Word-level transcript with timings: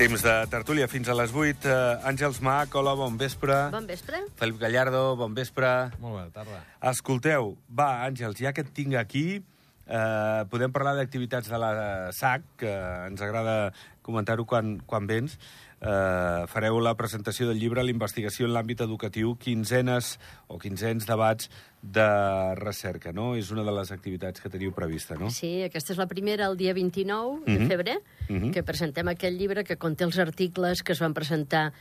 Temps 0.00 0.22
de 0.24 0.32
tertúlia 0.48 0.86
fins 0.88 1.10
a 1.12 1.14
les 1.18 1.28
8. 1.28 1.66
Uh, 1.68 2.06
Àngels 2.08 2.38
Mac, 2.40 2.72
hola, 2.72 2.94
bon 2.96 3.18
vespre. 3.20 3.52
Bon 3.68 3.84
vespre. 3.84 4.22
Felip 4.40 4.56
Gallardo, 4.62 5.02
bon 5.20 5.34
vespre. 5.36 5.68
Molt 6.00 6.14
bona 6.14 6.30
tarda. 6.32 6.62
Escolteu, 6.88 7.50
va, 7.68 7.90
Àngels, 8.06 8.40
ja 8.40 8.54
que 8.56 8.64
et 8.64 8.70
tinc 8.72 8.96
aquí, 8.96 9.42
eh, 9.84 10.40
podem 10.48 10.72
parlar 10.72 10.94
d'activitats 10.96 11.52
de 11.52 11.60
la 11.60 11.72
SAC, 12.16 12.46
que 12.62 12.72
ens 13.10 13.20
agrada 13.20 13.74
comentar-ho 14.00 14.46
quan, 14.48 14.78
quan 14.88 15.04
vens. 15.10 15.36
Eh, 15.80 16.46
fareu 16.48 16.80
la 16.80 16.96
presentació 16.96 17.50
del 17.50 17.60
llibre 17.60 17.84
L'investigació 17.84 18.48
en 18.48 18.54
l'àmbit 18.56 18.80
educatiu, 18.84 19.34
quinzenes 19.36 20.14
o 20.48 20.56
quinzens 20.60 21.04
debats 21.08 21.52
de 21.82 22.54
recerca, 22.56 23.12
no? 23.12 23.34
És 23.36 23.50
una 23.50 23.62
de 23.64 23.72
les 23.72 23.90
activitats 23.90 24.40
que 24.40 24.50
teniu 24.52 24.72
prevista, 24.76 25.14
no? 25.16 25.30
Sí, 25.32 25.62
aquesta 25.64 25.94
és 25.94 25.98
la 25.98 26.06
primera, 26.06 26.46
el 26.46 26.56
dia 26.60 26.74
29 26.74 27.40
de 27.46 27.58
Mhm. 27.58 27.68
febrer, 27.68 27.98
Mhm. 28.28 28.50
que 28.52 28.62
presentem 28.62 29.08
aquest 29.08 29.38
llibre 29.38 29.64
que 29.64 29.76
conté 29.76 30.04
els 30.04 30.18
articles 30.18 30.82
que 30.82 30.92
es 30.92 31.00
van 31.00 31.14
presentar 31.14 31.72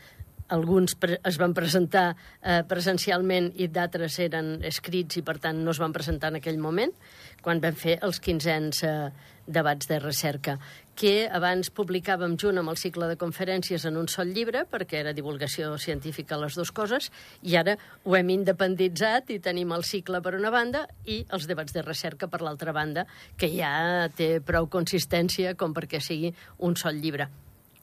alguns 0.50 0.96
es 1.24 1.40
van 1.42 1.56
presentar 1.58 2.12
eh, 2.42 2.62
presencialment 2.68 3.52
i 3.58 3.70
d'altres 3.72 4.20
eren 4.26 4.58
escrits 4.66 5.20
i, 5.20 5.26
per 5.26 5.38
tant, 5.42 5.64
no 5.64 5.72
es 5.76 5.82
van 5.82 5.96
presentar 5.96 6.34
en 6.34 6.40
aquell 6.42 6.60
moment, 6.62 6.94
quan 7.42 7.62
vam 7.64 7.78
fer 7.78 8.00
els 8.06 8.20
quinzens 8.24 8.84
eh, 8.84 9.10
debats 9.50 9.90
de 9.90 9.98
recerca, 10.00 10.58
que 11.00 11.30
abans 11.32 11.72
publicàvem 11.72 12.36
junt 12.40 12.60
amb 12.60 12.74
el 12.74 12.78
cicle 12.78 13.08
de 13.10 13.18
conferències 13.20 13.86
en 13.88 13.98
un 13.98 14.10
sol 14.12 14.34
llibre, 14.36 14.66
perquè 14.70 15.00
era 15.00 15.14
divulgació 15.16 15.72
científica 15.80 16.38
les 16.38 16.58
dues 16.60 16.72
coses, 16.76 17.10
i 17.42 17.56
ara 17.56 17.78
ho 18.04 18.16
hem 18.20 18.34
independitzat 18.36 19.32
i 19.34 19.40
tenim 19.44 19.72
el 19.76 19.86
cicle 19.88 20.22
per 20.22 20.36
una 20.38 20.52
banda 20.54 20.86
i 21.08 21.22
els 21.36 21.48
debats 21.50 21.74
de 21.76 21.86
recerca 21.86 22.28
per 22.28 22.44
l'altra 22.44 22.76
banda, 22.76 23.08
que 23.40 23.50
ja 23.54 24.10
té 24.16 24.38
prou 24.46 24.68
consistència 24.68 25.56
com 25.56 25.74
perquè 25.74 26.04
sigui 26.04 26.34
un 26.68 26.76
sol 26.76 27.00
llibre. 27.00 27.30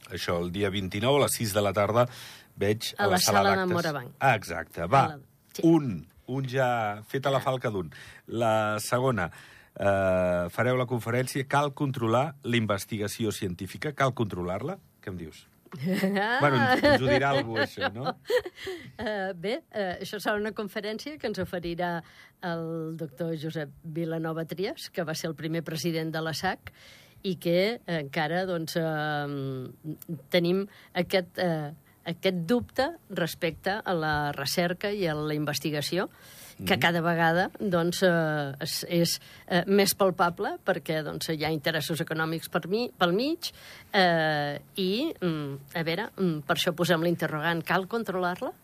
Això, 0.06 0.36
el 0.38 0.52
dia 0.54 0.70
29, 0.70 1.18
a 1.18 1.24
les 1.24 1.40
6 1.40 1.56
de 1.56 1.62
la 1.64 1.72
tarda, 1.74 2.06
veig 2.56 2.92
a, 2.96 3.04
A 3.04 3.10
la 3.12 3.18
sala 3.22 3.42
de 3.50 3.56
d'actes. 3.56 3.74
Morabanc. 3.74 4.14
Ah, 4.18 4.34
exacte. 4.34 4.86
Va, 4.86 5.06
la- 5.14 5.18
sí. 5.54 5.62
un. 5.64 6.06
Un 6.26 6.46
ja 6.50 7.02
fet 7.06 7.26
a 7.26 7.30
la 7.30 7.38
falca 7.38 7.70
d'un. 7.70 7.92
La 8.26 8.80
segona, 8.82 9.28
eh, 9.78 10.48
fareu 10.50 10.74
la 10.76 10.86
conferència 10.90 11.46
Cal 11.46 11.70
controlar 11.72 12.32
la 12.42 12.56
investigació 12.58 13.30
científica. 13.30 13.92
Cal 13.94 14.10
controlar-la? 14.12 14.74
Què 15.00 15.12
em 15.12 15.20
dius? 15.20 15.44
bueno, 15.76 16.56
ens, 16.56 16.82
ens 16.82 17.02
ho 17.02 17.06
dirà 17.06 17.30
algú, 17.30 17.56
això, 17.60 17.90
no? 17.94 18.10
Uh, 18.98 19.32
bé, 19.44 19.60
uh, 19.70 19.96
això 20.00 20.18
serà 20.22 20.36
una 20.40 20.52
conferència 20.56 21.18
que 21.18 21.28
ens 21.30 21.38
oferirà 21.42 22.00
el 22.46 22.96
doctor 22.98 23.34
Josep 23.38 23.70
Vilanova 23.82 24.46
Trias, 24.48 24.90
que 24.90 25.04
va 25.06 25.14
ser 25.14 25.30
el 25.30 25.36
primer 25.38 25.62
president 25.66 26.12
de 26.14 26.22
la 26.22 26.34
SAC, 26.34 26.72
i 27.26 27.34
que 27.42 27.58
eh, 27.58 27.96
encara 27.96 28.44
doncs, 28.46 28.76
eh, 28.78 29.96
tenim 30.30 30.66
aquest, 30.94 31.40
eh, 31.42 31.72
aquest 32.06 32.42
dubte 32.48 32.90
respecte 33.10 33.80
a 33.82 33.94
la 33.94 34.32
recerca 34.36 34.90
i 34.94 35.06
a 35.10 35.14
la 35.18 35.34
investigació, 35.34 36.08
que 36.64 36.78
cada 36.80 37.02
vegada 37.04 37.50
doncs, 37.60 38.00
eh, 38.06 38.54
és, 38.64 38.76
és 38.88 39.16
eh, 39.52 39.64
més 39.68 39.92
palpable 39.98 40.54
perquè 40.64 41.02
doncs, 41.04 41.28
hi 41.34 41.44
ha 41.44 41.50
interessos 41.52 42.00
econòmics 42.00 42.48
per 42.52 42.62
mi, 42.72 42.86
pel 42.96 43.12
mig 43.12 43.50
eh, 43.92 44.56
i, 44.80 44.92
mm, 45.20 45.76
a 45.76 45.82
veure, 45.84 46.08
mm, 46.16 46.46
per 46.48 46.56
això 46.56 46.72
posem 46.76 47.04
l'interrogant, 47.04 47.60
cal 47.66 47.84
controlar-la? 47.90 48.54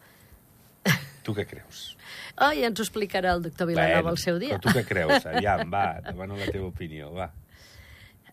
Tu 1.22 1.34
què 1.36 1.44
creus? 1.46 1.92
Oh, 2.40 2.50
ja 2.50 2.66
ens 2.66 2.80
ho 2.80 2.86
explicarà 2.86 3.36
el 3.36 3.44
doctor 3.44 3.68
Vilanova 3.68 4.00
Bueno, 4.00 4.16
el 4.16 4.18
seu 4.18 4.40
dia. 4.42 4.56
Però 4.56 4.72
tu 4.72 4.78
què 4.80 4.86
creus? 4.88 5.26
Aviam, 5.30 5.68
va, 5.70 6.00
demano 6.02 6.40
la 6.40 6.48
teva 6.48 6.66
opinió, 6.72 7.12
va. 7.14 7.28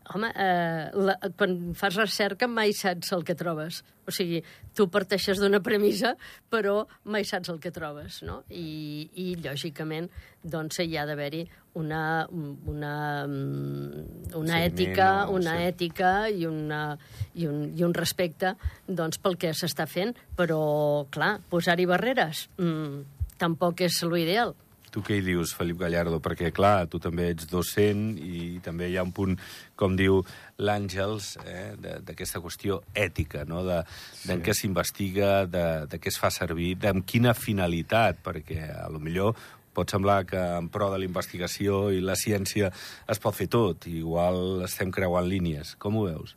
Home, 0.09 0.31
eh, 0.34 0.90
la, 1.06 1.14
quan 1.38 1.75
fas 1.78 1.94
recerca 2.00 2.47
mai 2.50 2.74
saps 2.74 3.12
el 3.14 3.22
que 3.28 3.36
trobes. 3.38 3.84
O 4.09 4.14
sigui, 4.16 4.40
tu 4.74 4.88
parteixes 4.90 5.38
d'una 5.38 5.59
premissa, 5.62 6.16
però 6.50 6.80
mai 7.06 7.28
saps 7.30 7.52
el 7.53 7.59
que 7.62 7.70
trobes, 7.70 8.24
no? 8.25 8.40
I, 8.50 9.06
i 9.22 9.25
lògicament, 9.44 10.08
doncs, 10.42 10.80
hi 10.81 10.98
ha 10.98 11.06
d'haver-hi 11.06 11.44
una, 11.78 12.25
una, 12.31 12.94
mm, 13.28 14.34
una 14.40 14.56
Sí, 14.58 14.64
ètica, 14.72 15.09
no, 15.28 15.36
una 15.38 15.53
sí. 15.59 15.68
ètica 15.69 16.14
i, 16.34 16.48
una, 16.50 16.81
i, 17.36 17.46
un, 17.46 17.68
i 17.78 17.86
un 17.86 17.94
respecte 17.94 18.56
doncs, 18.88 19.22
pel 19.22 19.38
que 19.38 19.53
s'està 19.53 19.86
fent. 19.86 20.16
Però, 20.40 21.06
clar, 21.14 21.36
posar-hi 21.53 21.86
barreres 21.86 22.48
mm, 22.58 23.38
tampoc 23.38 23.86
és 23.86 24.02
l'ideal. 24.09 24.56
Tu 24.90 25.04
què 25.06 25.20
hi 25.20 25.22
dius, 25.22 25.52
Felip 25.54 25.78
Gallardo? 25.78 26.18
Perquè, 26.26 26.50
clar, 26.56 26.88
tu 26.90 26.98
també 27.02 27.28
ets 27.30 27.46
docent 27.52 28.16
i 28.18 28.58
també 28.66 28.88
hi 28.90 28.96
ha 28.98 29.04
un 29.06 29.12
punt, 29.14 29.36
com 29.78 29.94
diu 30.00 30.24
l'Àngels, 30.58 31.36
eh, 31.46 31.76
de- 31.78 32.00
d'aquesta 32.08 32.42
qüestió 32.42 32.80
ètica, 32.98 33.46
no? 33.46 33.62
de, 33.68 33.84
sí. 34.14 34.28
d'en 34.32 34.42
què 34.42 34.56
s'investiga, 34.58 35.46
de, 35.46 35.66
de 35.92 36.00
què 36.02 36.10
es 36.10 36.18
fa 36.18 36.32
servir, 36.34 36.74
d'amb 36.82 37.06
quina 37.06 37.36
finalitat, 37.38 38.18
perquè 38.26 38.64
a 38.84 38.90
lo 38.90 39.00
millor 39.00 39.36
pot 39.78 39.92
semblar 39.94 40.26
que 40.26 40.40
en 40.58 40.68
pro 40.74 40.90
de 40.92 40.98
la 40.98 41.06
investigació 41.06 41.92
i 41.94 42.02
la 42.02 42.16
ciència 42.18 42.72
es 43.08 43.20
pot 43.22 43.36
fer 43.38 43.48
tot, 43.48 43.86
igual 43.88 44.64
estem 44.66 44.90
creuant 44.92 45.30
línies. 45.30 45.76
Com 45.80 45.96
ho 46.02 46.08
veus? 46.10 46.34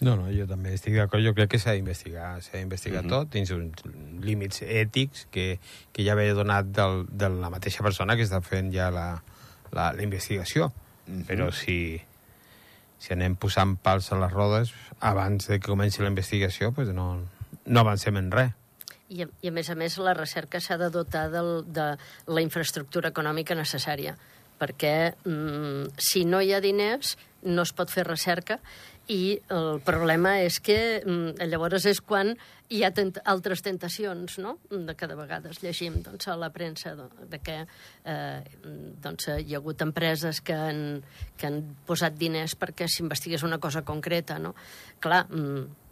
No, 0.00 0.16
no, 0.16 0.26
jo 0.34 0.46
també 0.50 0.74
estic 0.74 0.96
d'acord. 0.98 1.22
Jo 1.24 1.32
crec 1.36 1.52
que 1.54 1.58
s'ha 1.62 1.72
d'investigar, 1.76 2.42
s'ha 2.42 2.58
d'investigar 2.58 3.04
mm 3.04 3.06
-hmm. 3.06 3.10
tot 3.10 3.30
dins 3.30 3.50
uns 3.50 3.84
límits 4.20 4.62
ètics 4.62 5.26
que, 5.30 5.60
que 5.92 6.04
ja 6.04 6.14
ve 6.14 6.32
donat 6.32 6.66
del, 6.66 7.06
de 7.08 7.28
la 7.28 7.50
mateixa 7.50 7.82
persona 7.82 8.16
que 8.16 8.24
està 8.24 8.40
fent 8.42 8.72
ja 8.72 8.90
la, 8.90 9.22
la, 9.72 9.92
la 9.92 10.02
investigació. 10.02 10.72
Mm. 11.06 11.20
-hmm. 11.20 11.26
Però 11.26 11.50
si, 11.52 12.00
si 12.98 13.12
anem 13.12 13.36
posant 13.36 13.76
pals 13.76 14.12
a 14.12 14.18
les 14.18 14.32
rodes 14.32 14.72
abans 15.00 15.46
de 15.46 15.60
que 15.60 15.68
comenci 15.68 16.02
la 16.02 16.08
investigació, 16.08 16.72
pues 16.72 16.88
no, 16.88 17.20
no 17.64 17.80
avancem 17.80 18.16
en 18.16 18.30
res. 18.30 18.52
I, 19.08 19.22
a- 19.22 19.28
I, 19.42 19.48
a 19.48 19.52
més 19.52 19.70
a 19.70 19.74
més, 19.74 19.98
la 19.98 20.14
recerca 20.14 20.60
s'ha 20.60 20.76
de 20.76 20.90
dotar 20.90 21.30
del, 21.30 21.64
de 21.66 21.96
la 22.26 22.40
infraestructura 22.40 23.08
econòmica 23.08 23.54
necessària, 23.54 24.16
perquè 24.58 25.14
mm, 25.24 25.94
si 25.98 26.24
no 26.24 26.40
hi 26.40 26.52
ha 26.52 26.60
diners 26.60 27.16
no 27.44 27.62
es 27.62 27.72
pot 27.76 27.90
fer 27.92 28.06
recerca 28.06 28.60
i 29.12 29.38
el 29.52 29.80
problema 29.84 30.38
és 30.40 30.60
que 30.64 31.02
mm, 31.04 31.44
llavors 31.50 31.84
és 31.90 32.00
quan 32.00 32.32
hi 32.72 32.80
ha 32.84 32.90
tent 32.96 33.12
altres 33.28 33.60
tentacions, 33.64 34.38
no?, 34.40 34.56
de 34.70 34.94
que 34.96 35.08
de 35.10 35.16
vegades 35.18 35.60
llegim 35.62 36.00
doncs, 36.02 36.28
a 36.32 36.36
la 36.40 36.50
premsa 36.54 36.94
de, 36.96 37.08
de 37.30 37.40
que 37.44 37.58
eh, 37.60 38.40
doncs, 39.04 39.28
hi 39.44 39.54
ha 39.54 39.60
hagut 39.60 39.84
empreses 39.84 40.40
que 40.40 40.56
han, 40.56 40.82
que 41.36 41.50
han 41.50 41.60
posat 41.86 42.16
diners 42.16 42.56
perquè 42.56 42.88
s'investigués 42.88 43.44
una 43.44 43.60
cosa 43.60 43.84
concreta, 43.84 44.38
no? 44.40 44.54
Clar, 45.04 45.26
mm, 45.28 45.84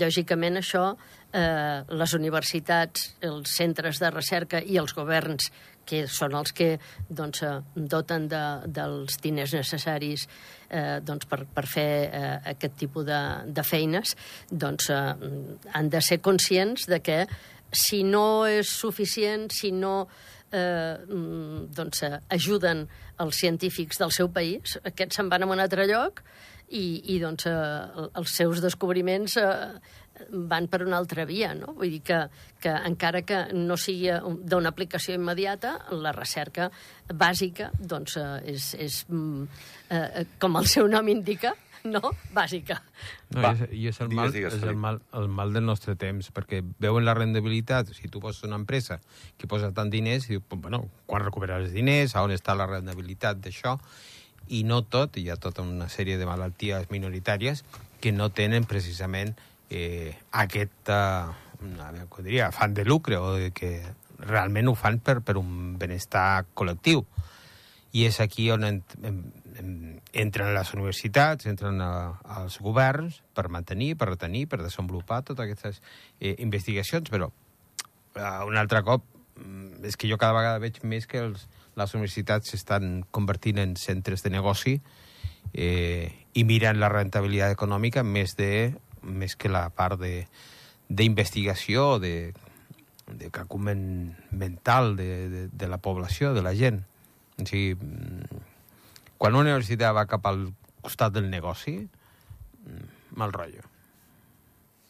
lògicament 0.00 0.60
això, 0.60 0.84
eh, 1.32 1.82
les 1.88 2.14
universitats, 2.14 3.14
els 3.26 3.50
centres 3.56 4.00
de 4.00 4.10
recerca 4.10 4.62
i 4.62 4.78
els 4.78 4.94
governs, 4.94 5.50
que 5.86 6.04
són 6.10 6.34
els 6.38 6.52
que 6.56 6.70
doncs, 7.08 7.42
eh, 7.42 7.56
doten 7.74 8.28
de, 8.30 8.42
dels 8.66 9.18
diners 9.22 9.54
necessaris 9.56 10.26
eh, 10.68 10.98
doncs, 11.02 11.28
per, 11.30 11.44
per 11.54 11.66
fer 11.68 11.90
eh, 12.06 12.34
aquest 12.54 12.76
tipus 12.80 13.06
de, 13.08 13.20
de 13.46 13.64
feines, 13.66 14.16
doncs 14.50 14.90
eh, 14.94 15.00
han 15.74 15.90
de 15.92 16.02
ser 16.04 16.20
conscients 16.24 16.86
de 16.90 17.00
que 17.04 17.24
si 17.72 18.02
no 18.02 18.46
és 18.50 18.70
suficient, 18.70 19.48
si 19.54 19.70
no 19.72 19.94
eh, 20.52 20.96
mm, 21.06 21.70
doncs, 21.76 22.02
eh, 22.06 22.18
ajuden 22.28 22.86
els 23.20 23.40
científics 23.42 24.00
del 24.00 24.12
seu 24.14 24.30
país, 24.32 24.78
aquests 24.84 25.20
se'n 25.20 25.30
van 25.30 25.44
a 25.44 25.50
un 25.50 25.62
altre 25.62 25.86
lloc 25.90 26.22
i, 26.70 27.14
i 27.14 27.18
doncs, 27.22 27.46
eh, 27.50 28.06
els 28.14 28.36
seus 28.36 28.62
descobriments 28.62 29.36
eh, 29.40 29.48
van 30.30 30.68
per 30.68 30.82
una 30.86 30.98
altra 30.98 31.24
via, 31.28 31.54
no? 31.54 31.74
Vull 31.78 31.96
dir 31.96 32.02
que, 32.06 32.20
que 32.60 32.74
encara 32.88 33.22
que 33.26 33.46
no 33.56 33.78
sigui 33.80 34.12
d'una 34.20 34.72
aplicació 34.72 35.16
immediata, 35.16 35.76
la 35.92 36.12
recerca 36.16 36.70
bàsica 37.10 37.70
doncs, 37.78 38.16
eh, 38.20 38.54
és, 38.54 38.70
és 38.78 39.02
mm, 39.08 39.64
eh, 39.96 40.24
com 40.42 40.60
el 40.60 40.70
seu 40.70 40.88
nom 40.90 41.08
indica, 41.12 41.54
no? 41.84 42.12
Bàsica. 42.34 42.80
No, 43.30 43.42
Va, 43.42 43.52
i 43.54 43.62
és, 43.62 43.72
i 43.72 43.88
és, 43.88 44.00
el, 44.02 44.10
digues, 44.12 44.16
mal, 44.20 44.32
digues, 44.34 44.56
és 44.58 44.68
el, 44.68 44.76
mal, 44.76 45.00
el 45.16 45.28
mal 45.32 45.54
del 45.56 45.64
nostre 45.66 45.96
temps, 46.00 46.30
perquè 46.34 46.62
veuen 46.82 47.06
la 47.06 47.16
rendibilitat. 47.16 47.92
Si 47.96 48.12
tu 48.12 48.22
poses 48.22 48.44
una 48.48 48.58
empresa 48.60 49.00
que 49.38 49.48
posa 49.50 49.72
tant 49.76 49.92
diners, 49.92 50.28
i 50.28 50.36
diu, 50.36 50.44
bueno, 50.52 50.84
quan 51.06 51.24
recuperaràs 51.24 51.68
els 51.68 51.76
diners, 51.76 52.16
on 52.20 52.34
està 52.34 52.56
la 52.58 52.68
rendibilitat 52.70 53.40
d'això, 53.42 53.78
i 54.50 54.64
no 54.66 54.82
tot, 54.82 55.16
hi 55.16 55.28
ha 55.30 55.38
tota 55.38 55.62
una 55.62 55.88
sèrie 55.88 56.18
de 56.18 56.26
malalties 56.26 56.90
minoritàries 56.90 57.62
que 58.02 58.10
no 58.12 58.30
tenen 58.34 58.66
precisament 58.66 59.36
eh, 59.70 60.12
aquest, 60.32 60.90
eh, 60.90 62.04
com 62.08 62.24
diria, 62.24 62.48
afany 62.48 62.74
de 62.74 62.84
lucre, 62.84 63.16
o 63.16 63.36
de 63.38 63.50
que 63.54 63.78
realment 64.20 64.68
ho 64.68 64.74
fan 64.76 64.98
per, 65.00 65.20
per 65.24 65.38
un 65.40 65.76
benestar 65.78 66.44
col·lectiu. 66.54 67.06
I 67.96 68.04
és 68.06 68.20
aquí 68.22 68.50
on 68.54 68.64
en, 68.66 68.82
en, 69.02 69.20
en, 69.58 69.70
entren 70.12 70.52
les 70.54 70.74
universitats, 70.76 71.48
entren 71.50 71.80
a, 71.82 71.92
els 72.42 72.60
governs 72.62 73.22
per 73.34 73.48
mantenir, 73.50 73.96
per 73.98 74.12
retenir, 74.12 74.46
per 74.50 74.60
desenvolupar 74.62 75.22
totes 75.24 75.46
aquestes 75.46 75.80
eh, 76.20 76.36
investigacions, 76.38 77.10
però 77.10 77.30
eh, 77.30 78.44
un 78.46 78.58
altre 78.60 78.84
cop 78.86 79.02
mm, 79.38 79.82
és 79.90 79.98
que 79.98 80.10
jo 80.10 80.20
cada 80.20 80.36
vegada 80.38 80.62
veig 80.62 80.78
més 80.86 81.08
que 81.10 81.24
els, 81.24 81.48
les 81.78 81.96
universitats 81.96 82.52
s'estan 82.52 83.00
convertint 83.10 83.58
en 83.58 83.74
centres 83.80 84.22
de 84.22 84.30
negoci 84.30 84.78
eh, 85.52 86.06
i 86.34 86.46
miren 86.46 86.78
la 86.78 86.92
rentabilitat 86.92 87.56
econòmica 87.56 88.04
més 88.06 88.36
de 88.38 88.52
més 89.02 89.36
que 89.36 89.52
la 89.52 89.68
part 89.70 90.00
de 90.00 90.26
d'investigació, 90.90 92.00
de, 92.02 92.32
de 93.06 93.28
calcument 93.30 93.82
mental 94.34 94.96
de, 94.98 95.28
de, 95.30 95.42
de 95.52 95.68
la 95.70 95.78
població, 95.78 96.32
de 96.34 96.42
la 96.42 96.54
gent. 96.58 96.80
O 97.38 97.46
sigui, 97.46 97.76
mm, 97.78 98.40
quan 99.20 99.38
una 99.38 99.52
universitat 99.52 99.94
va 99.94 100.08
cap 100.10 100.26
al 100.26 100.48
costat 100.82 101.14
del 101.14 101.30
negoci, 101.30 101.76
mm, 101.78 102.88
mal 103.22 103.32
rotllo. 103.32 103.62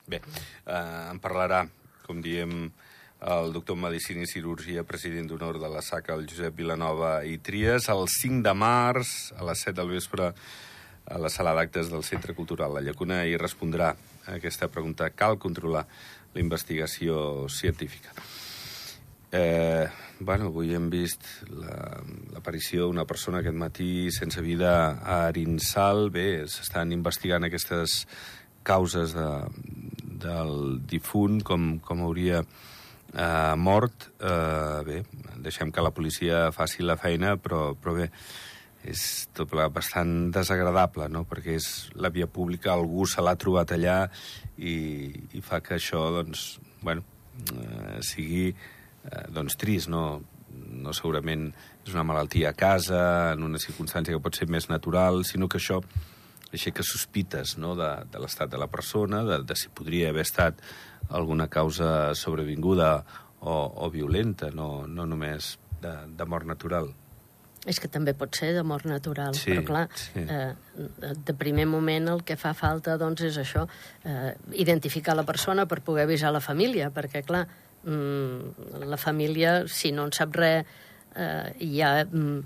Bé, 0.08 0.22
eh, 0.64 1.10
en 1.10 1.20
parlarà, 1.22 1.66
com 2.06 2.24
diem, 2.24 2.70
el 3.20 3.52
doctor 3.52 3.76
en 3.76 3.84
Medicina 3.84 4.24
i 4.24 4.30
Cirurgia, 4.30 4.82
president 4.88 5.28
d'honor 5.28 5.60
de 5.60 5.68
la 5.68 5.82
SAC, 5.84 6.08
el 6.14 6.26
Josep 6.26 6.56
Vilanova 6.56 7.20
i 7.28 7.36
Tries, 7.38 7.90
el 7.92 8.08
5 8.08 8.42
de 8.46 8.54
març, 8.56 9.32
a 9.36 9.44
les 9.44 9.62
7 9.66 9.76
del 9.82 9.92
vespre, 9.92 10.32
a 11.10 11.18
la 11.18 11.28
sala 11.28 11.54
d'actes 11.58 11.90
del 11.90 12.04
Centre 12.06 12.34
Cultural 12.38 12.72
La 12.74 12.84
Llacuna, 12.86 13.24
i 13.26 13.36
respondrà 13.36 13.90
a 13.90 14.36
aquesta 14.38 14.70
pregunta. 14.70 15.10
Cal 15.10 15.38
controlar 15.42 15.84
la 16.34 16.40
investigació 16.40 17.48
científica. 17.50 18.14
Eh, 19.32 19.86
bueno, 20.18 20.48
avui 20.50 20.74
hem 20.74 20.88
vist 20.90 21.26
l'aparició 21.50 22.84
la, 22.84 22.90
d'una 22.90 23.06
persona 23.06 23.38
aquest 23.40 23.58
matí 23.58 24.10
sense 24.14 24.42
vida 24.42 24.72
a 25.02 25.24
Arinsal. 25.28 26.10
Bé, 26.14 26.46
s'estan 26.50 26.94
investigant 26.94 27.46
aquestes 27.46 28.04
causes 28.66 29.14
de, 29.14 29.28
del 30.26 30.80
difunt, 30.86 31.40
com, 31.46 31.72
com 31.82 32.04
hauria 32.06 32.42
eh, 32.42 33.54
mort. 33.56 34.10
Eh, 34.18 34.80
bé, 34.86 35.02
deixem 35.42 35.70
que 35.72 35.84
la 35.84 35.94
policia 35.94 36.50
faci 36.54 36.84
la 36.86 36.98
feina, 37.00 37.36
però, 37.40 37.70
però 37.78 37.96
bé, 37.96 38.10
és 38.88 39.28
tot 39.36 39.52
bastant 39.74 40.30
desagradable, 40.32 41.08
no? 41.12 41.24
perquè 41.28 41.56
és 41.58 41.68
la 42.00 42.10
via 42.12 42.26
pública, 42.26 42.72
algú 42.72 43.06
se 43.06 43.22
l'ha 43.22 43.36
trobat 43.36 43.74
allà 43.76 44.02
i, 44.56 44.74
i 45.36 45.42
fa 45.44 45.60
que 45.60 45.76
això 45.76 46.06
doncs, 46.14 46.58
bueno, 46.80 47.04
eh, 47.52 47.98
sigui 48.04 48.46
eh, 48.50 49.26
doncs, 49.28 49.58
trist, 49.60 49.90
no? 49.92 50.22
no 50.50 50.94
segurament 50.96 51.50
és 51.84 51.92
una 51.92 52.06
malaltia 52.06 52.50
a 52.50 52.56
casa, 52.56 53.02
en 53.34 53.44
una 53.46 53.60
circumstància 53.60 54.14
que 54.14 54.22
pot 54.22 54.36
ser 54.36 54.48
més 54.50 54.70
natural, 54.72 55.22
sinó 55.28 55.48
que 55.48 55.60
això 55.60 55.80
aixeca 56.50 56.82
sospites 56.82 57.56
no? 57.62 57.76
de, 57.78 57.90
de 58.10 58.22
l'estat 58.22 58.50
de 58.50 58.58
la 58.58 58.70
persona, 58.70 59.22
de, 59.28 59.42
de 59.46 59.56
si 59.58 59.70
podria 59.70 60.10
haver 60.10 60.24
estat 60.26 60.64
alguna 61.10 61.46
causa 61.52 62.14
sobrevinguda 62.18 62.90
o, 63.40 63.54
o 63.84 63.90
violenta, 63.92 64.50
no, 64.50 64.86
no 64.86 65.06
només 65.06 65.56
de, 65.80 65.94
de 66.16 66.26
mort 66.28 66.48
natural. 66.48 66.90
És 67.68 67.76
que 67.76 67.90
també 67.92 68.14
pot 68.16 68.32
ser 68.38 68.54
de 68.56 68.62
mort 68.64 68.86
natural, 68.88 69.34
sí, 69.36 69.50
però 69.52 69.64
clar, 69.68 69.82
sí. 69.92 70.22
eh, 70.24 71.12
de 71.26 71.34
primer 71.36 71.66
moment 71.68 72.08
el 72.08 72.22
que 72.24 72.38
fa 72.40 72.54
falta 72.56 72.96
doncs, 73.00 73.26
és 73.28 73.36
això, 73.42 73.66
eh, 74.08 74.30
identificar 74.56 75.12
la 75.18 75.26
persona 75.28 75.66
per 75.68 75.82
poder 75.84 76.06
avisar 76.08 76.32
la 76.32 76.40
família, 76.40 76.88
perquè 76.94 77.20
clar, 77.26 77.44
mm, 77.84 78.86
la 78.88 78.96
família, 78.96 79.66
si 79.68 79.92
no 79.92 80.08
en 80.08 80.16
sap 80.16 80.40
res, 80.40 80.64
eh, 81.16 81.54
ja 81.76 82.04
mm, 82.04 82.40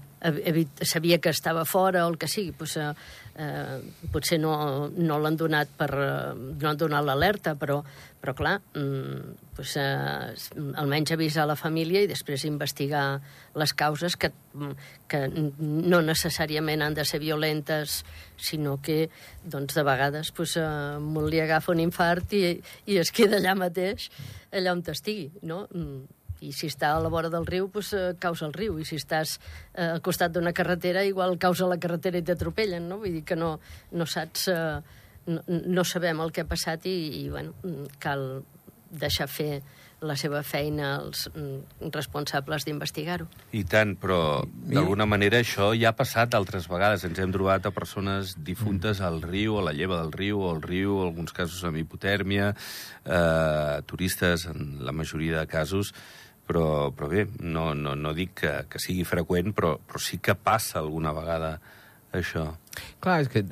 sabia 0.80 1.18
que 1.18 1.28
estava 1.28 1.64
fora 1.64 2.06
o 2.06 2.10
el 2.10 2.16
que 2.18 2.28
sigui, 2.28 2.54
doncs, 2.56 2.76
eh, 2.80 2.92
eh, 3.36 4.08
potser 4.12 4.38
no, 4.40 4.88
no 4.88 5.18
l'han 5.20 5.36
donat 5.36 5.68
per... 5.76 5.90
no 5.92 6.68
han 6.70 6.80
donat 6.80 7.04
l'alerta, 7.04 7.54
però, 7.60 7.82
però 8.22 8.34
clar, 8.34 8.54
mm, 8.78 9.52
pues, 9.56 9.76
eh, 9.76 10.32
almenys 10.80 11.12
avisar 11.12 11.46
la 11.46 11.58
família 11.60 12.00
i 12.00 12.08
després 12.08 12.46
investigar 12.48 13.20
les 13.54 13.74
causes 13.76 14.16
que, 14.16 14.32
que 15.08 15.22
no 15.28 16.00
necessàriament 16.00 16.82
han 16.82 16.96
de 16.96 17.04
ser 17.04 17.20
violentes, 17.20 18.02
sinó 18.36 18.78
que 18.80 19.10
doncs, 19.44 19.74
de 19.74 19.84
vegades 19.84 20.32
pues, 20.32 20.56
eh, 20.56 20.96
un 20.98 21.28
li 21.28 21.40
agafa 21.44 21.72
un 21.72 21.84
infart 21.84 22.32
i, 22.32 22.44
i 22.86 23.00
es 23.02 23.12
queda 23.12 23.42
allà 23.42 23.54
mateix, 23.58 24.08
allà 24.52 24.72
on 24.72 24.84
estigui, 24.88 25.32
no? 25.42 25.66
Mm 25.70 26.23
i 26.48 26.52
si 26.56 26.68
està 26.72 26.94
a 26.94 27.02
la 27.02 27.12
vora 27.12 27.30
del 27.32 27.46
riu, 27.46 27.68
doncs, 27.72 27.92
eh, 27.94 28.14
causa 28.20 28.46
el 28.48 28.56
riu, 28.56 28.78
i 28.78 28.88
si 28.88 28.98
estàs 29.00 29.38
eh, 29.38 29.94
al 29.94 30.02
costat 30.04 30.34
d'una 30.34 30.52
carretera, 30.56 31.04
igual 31.04 31.38
causa 31.38 31.68
la 31.70 31.80
carretera 31.80 32.20
i 32.20 32.26
t'atropellen, 32.26 32.88
no? 32.88 33.00
Vull 33.02 33.20
dir 33.20 33.24
que 33.24 33.38
no, 33.38 33.56
no 33.92 34.06
saps... 34.06 34.48
Eh, 34.52 35.00
no, 35.24 35.40
no 35.48 35.84
sabem 35.88 36.18
el 36.20 36.34
que 36.36 36.42
ha 36.44 36.48
passat 36.48 36.84
i, 36.84 37.22
i 37.22 37.28
bueno, 37.32 37.54
cal 37.96 38.42
deixar 38.92 39.24
fer 39.24 39.62
la 40.04 40.16
seva 40.20 40.42
feina 40.44 40.90
als 40.98 41.26
mm, 41.30 41.88
responsables 41.94 42.66
d'investigar-ho. 42.66 43.26
I 43.56 43.62
tant, 43.68 43.94
però 44.00 44.44
d'alguna 44.44 45.06
manera 45.08 45.40
això 45.40 45.70
ja 45.78 45.92
ha 45.92 45.96
passat 45.96 46.36
altres 46.36 46.68
vegades. 46.70 47.06
Ens 47.08 47.20
hem 47.22 47.32
trobat 47.34 47.66
a 47.66 47.72
persones 47.74 48.34
difuntes 48.44 49.00
al 49.04 49.22
riu, 49.24 49.58
a 49.58 49.64
la 49.64 49.74
lleva 49.76 50.02
del 50.02 50.12
riu, 50.12 50.44
al 50.50 50.60
riu, 50.64 50.98
en 51.00 51.08
alguns 51.08 51.32
casos 51.36 51.64
amb 51.64 51.80
hipotèrmia, 51.80 52.52
eh, 53.04 53.80
turistes, 53.88 54.46
en 54.52 54.84
la 54.84 54.92
majoria 54.92 55.40
de 55.40 55.46
casos, 55.48 55.94
però, 56.46 56.90
però 56.94 57.08
bé, 57.08 57.26
no, 57.40 57.72
no, 57.74 57.94
no 57.96 58.12
dic 58.16 58.34
que, 58.42 58.52
que 58.70 58.82
sigui 58.82 59.06
freqüent, 59.08 59.54
però, 59.56 59.76
però 59.80 60.00
sí 60.02 60.20
que 60.22 60.36
passa 60.36 60.80
alguna 60.80 61.14
vegada 61.16 61.56
això. 62.14 62.46
Clar, 63.02 63.20
és 63.24 63.30
que 63.30 63.44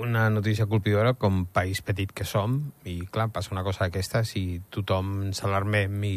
una 0.00 0.28
notícia 0.30 0.66
colpidora 0.70 1.14
com 1.18 1.44
país 1.46 1.82
petit 1.86 2.12
que 2.14 2.26
som, 2.26 2.58
i 2.84 3.00
clar, 3.12 3.28
passa 3.34 3.54
una 3.54 3.64
cosa 3.66 3.86
d'aquesta 3.86 4.24
si 4.26 4.62
tothom 4.70 5.32
s'alarmem 5.36 6.02
i 6.06 6.16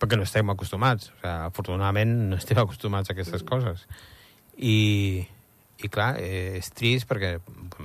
perquè 0.00 0.18
no 0.18 0.26
estem 0.26 0.50
acostumats. 0.52 1.10
O 1.10 1.18
sigui, 1.18 1.34
afortunadament 1.50 2.16
no 2.30 2.40
estem 2.40 2.60
acostumats 2.64 3.10
a 3.10 3.16
aquestes 3.16 3.44
coses. 3.46 3.86
I, 4.56 5.22
i 5.80 5.88
clar, 5.88 6.14
eh, 6.20 6.58
és 6.60 6.68
trist 6.76 7.08
perquè, 7.08 7.38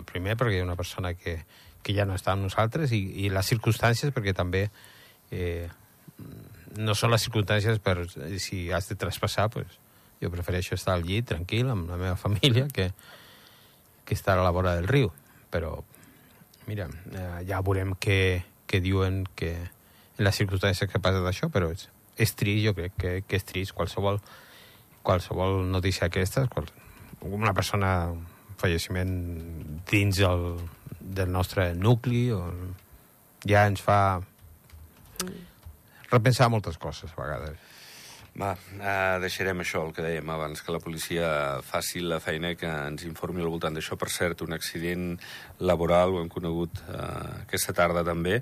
primer, 0.09 0.35
perquè 0.39 0.59
hi 0.59 0.63
ha 0.63 0.67
una 0.67 0.79
persona 0.79 1.13
que, 1.15 1.39
que 1.85 1.95
ja 1.95 2.07
no 2.07 2.17
està 2.17 2.33
amb 2.35 2.47
nosaltres 2.47 2.91
i, 2.95 3.01
i 3.25 3.31
les 3.31 3.53
circumstàncies 3.53 4.11
perquè 4.15 4.35
també 4.35 4.67
eh, 5.31 5.69
no 6.77 6.95
són 6.95 7.13
les 7.13 7.25
circumstàncies 7.25 7.79
per 7.83 7.97
si 8.41 8.69
has 8.73 8.89
de 8.89 8.97
traspassar, 8.99 9.49
pues, 9.53 9.79
jo 10.21 10.31
prefereixo 10.31 10.75
estar 10.75 10.95
al 10.95 11.05
llit 11.05 11.27
tranquil 11.31 11.69
amb 11.71 11.89
la 11.91 11.99
meva 11.99 12.15
família 12.19 12.67
que, 12.73 12.89
que 14.05 14.13
estar 14.13 14.37
a 14.37 14.43
la 14.43 14.53
vora 14.55 14.75
del 14.75 14.87
riu. 14.87 15.11
Però, 15.51 15.77
mira, 16.67 16.87
eh, 17.11 17.41
ja 17.47 17.61
veurem 17.65 17.95
què, 18.01 18.43
què 18.67 18.81
diuen 18.83 19.23
que 19.35 19.53
en 19.55 20.23
les 20.23 20.39
circumstàncies 20.39 20.91
que 20.91 21.01
passa 21.03 21.23
d'això, 21.23 21.49
però 21.51 21.71
és, 21.73 21.87
és 22.17 22.35
trist, 22.39 22.63
jo 22.65 22.75
crec 22.77 22.95
que, 22.99 23.13
que 23.27 23.39
és 23.39 23.47
trist 23.47 23.75
qualsevol, 23.75 24.21
qualsevol 25.05 25.63
notícia 25.69 26.07
d'aquestes, 26.07 26.47
qual, 26.53 26.71
una 27.25 27.53
persona, 27.57 28.11
un 28.13 28.55
falleciment 28.59 29.13
dins 29.89 30.21
el, 30.23 30.47
del 30.99 31.31
nostre 31.31 31.73
nucli, 31.75 32.29
o, 32.31 32.41
ja 33.45 33.65
ens 33.69 33.83
fa 33.83 33.99
repensar 36.11 36.49
moltes 36.53 36.77
coses 36.81 37.11
a 37.15 37.21
vegades. 37.21 37.73
Va, 38.35 38.49
uh, 38.51 39.15
deixarem 39.23 39.61
això, 39.63 39.85
el 39.87 39.93
que 39.95 40.03
dèiem 40.03 40.27
abans, 40.33 40.59
que 40.59 40.73
la 40.75 40.81
policia 40.83 41.27
faci 41.63 42.01
la 42.03 42.19
feina 42.19 42.51
que 42.59 42.67
ens 42.67 43.05
informi 43.07 43.39
al 43.39 43.51
voltant 43.53 43.77
d'això. 43.77 43.95
Per 43.95 44.09
cert, 44.11 44.43
un 44.43 44.51
accident 44.51 45.13
laboral, 45.63 46.11
ho 46.11 46.19
hem 46.19 46.27
conegut 46.33 46.81
uh, 46.83 47.45
aquesta 47.45 47.71
tarda 47.77 48.03
també, 48.03 48.41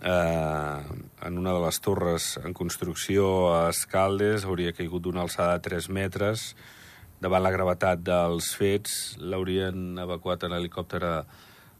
uh, 0.00 0.80
en 1.28 1.36
una 1.42 1.52
de 1.52 1.60
les 1.66 1.80
torres 1.84 2.30
en 2.40 2.56
construcció 2.56 3.28
a 3.52 3.66
Escaldes, 3.74 4.48
hauria 4.48 4.72
caigut 4.72 5.04
d'una 5.04 5.26
alçada 5.26 5.58
de 5.58 5.66
3 5.68 5.90
metres, 5.92 6.54
davant 7.20 7.44
la 7.44 7.52
gravetat 7.52 8.00
dels 8.08 8.48
fets, 8.56 9.18
l'haurien 9.20 10.00
evacuat 10.08 10.48
en 10.48 10.56
helicòpter 10.56 11.02
a, 11.04 11.14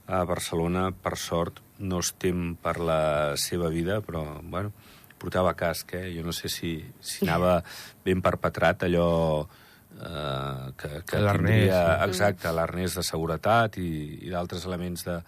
a 0.05 0.21
Barcelona. 0.29 0.91
Per 0.93 1.17
sort, 1.17 1.65
no 1.79 2.05
estem 2.05 2.59
per 2.61 2.77
la 2.77 3.01
seva 3.41 3.73
vida, 3.73 4.03
però, 4.05 4.27
bueno, 4.43 4.77
portava 5.21 5.55
casc, 5.59 5.95
eh? 5.99 6.09
Jo 6.15 6.25
no 6.27 6.35
sé 6.37 6.51
si, 6.53 6.73
si 7.01 7.27
anava 7.27 7.59
ben 8.05 8.23
perpetrat 8.25 8.87
allò 8.89 9.09
eh, 9.45 10.73
que, 10.79 10.91
que 11.03 11.23
tindria... 11.23 11.81
Exacte, 12.07 12.53
l'arnès 12.55 12.97
de 12.99 13.05
seguretat 13.07 13.79
i, 13.83 13.91
i 14.27 14.33
d'altres 14.35 14.67
elements 14.69 15.05
de, 15.07 15.19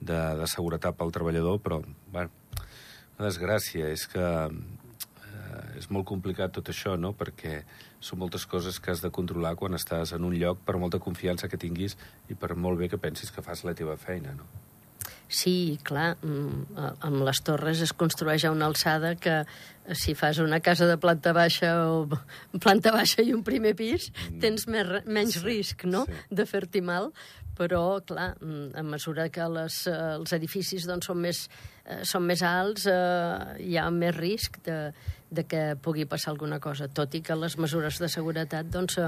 de, 0.00 0.20
de 0.40 0.50
seguretat 0.50 0.98
pel 0.98 1.14
treballador, 1.14 1.60
però, 1.64 1.82
bueno, 2.12 2.30
una 3.18 3.28
desgràcia 3.28 3.90
és 3.92 4.06
que 4.10 4.26
eh, 4.48 5.78
és 5.78 5.90
molt 5.90 6.08
complicat 6.08 6.54
tot 6.58 6.72
això, 6.72 6.96
no?, 6.98 7.14
perquè 7.18 7.62
són 8.02 8.18
moltes 8.18 8.48
coses 8.50 8.80
que 8.82 8.90
has 8.90 9.02
de 9.04 9.12
controlar 9.14 9.54
quan 9.58 9.78
estàs 9.78 10.14
en 10.16 10.26
un 10.26 10.34
lloc 10.34 10.64
per 10.66 10.74
molta 10.80 10.98
confiança 11.02 11.48
que 11.48 11.60
tinguis 11.60 11.94
i 12.32 12.34
per 12.34 12.56
molt 12.58 12.80
bé 12.80 12.90
que 12.90 12.98
pensis 12.98 13.30
que 13.30 13.44
fas 13.46 13.62
la 13.62 13.76
teva 13.78 13.94
feina, 14.00 14.34
no? 14.34 14.48
Sí, 15.32 15.78
clar, 15.80 16.18
mm, 16.20 16.76
amb 17.08 17.22
les 17.24 17.40
torres 17.40 17.80
es 17.80 17.94
construeix 17.96 18.44
a 18.44 18.50
una 18.52 18.66
alçada 18.68 19.14
que 19.16 19.38
eh, 19.40 19.94
si 19.96 20.12
fas 20.14 20.38
una 20.44 20.60
casa 20.60 20.84
de 20.86 20.98
planta 21.00 21.32
baixa 21.32 21.72
o 21.88 22.04
planta 22.64 22.92
baixa 22.92 23.24
i 23.24 23.32
un 23.32 23.40
primer 23.46 23.72
pis, 23.78 24.10
mm. 24.12 24.42
tens 24.44 24.68
més, 24.68 24.98
menys 25.08 25.38
sí, 25.38 25.44
risc, 25.46 25.86
no?, 25.88 26.04
sí. 26.04 26.20
de 26.36 26.46
fer-t'hi 26.48 26.84
mal, 26.84 27.08
però, 27.56 28.02
clar, 28.04 28.34
mm, 28.40 28.74
a 28.76 28.84
mesura 28.84 29.30
que 29.32 29.48
les, 29.56 29.86
eh, 29.88 29.96
els 30.18 30.36
edificis 30.36 30.84
doncs, 30.88 31.08
són, 31.08 31.24
més, 31.24 31.46
eh, 31.86 32.02
són 32.04 32.28
més 32.28 32.44
alts, 32.44 32.86
eh, 32.92 33.56
hi 33.72 33.80
ha 33.80 33.88
més 33.90 34.14
risc 34.16 34.60
de, 34.68 34.78
de 35.32 35.44
que 35.48 35.62
pugui 35.80 36.04
passar 36.04 36.32
alguna 36.32 36.60
cosa, 36.60 36.88
tot 36.92 37.16
i 37.16 37.22
que 37.24 37.36
les 37.40 37.56
mesures 37.56 38.00
de 38.04 38.08
seguretat 38.12 38.68
doncs, 38.68 39.00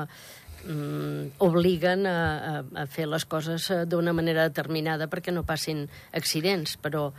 mm, 0.67 1.37
obliguen 1.45 2.07
a, 2.07 2.19
a, 2.59 2.83
a 2.83 2.87
fer 2.87 3.07
les 3.09 3.25
coses 3.25 3.71
eh, 3.71 3.85
d'una 3.87 4.13
manera 4.13 4.49
determinada 4.49 5.09
perquè 5.09 5.33
no 5.33 5.43
passin 5.45 5.87
accidents, 6.13 6.77
però 6.83 7.11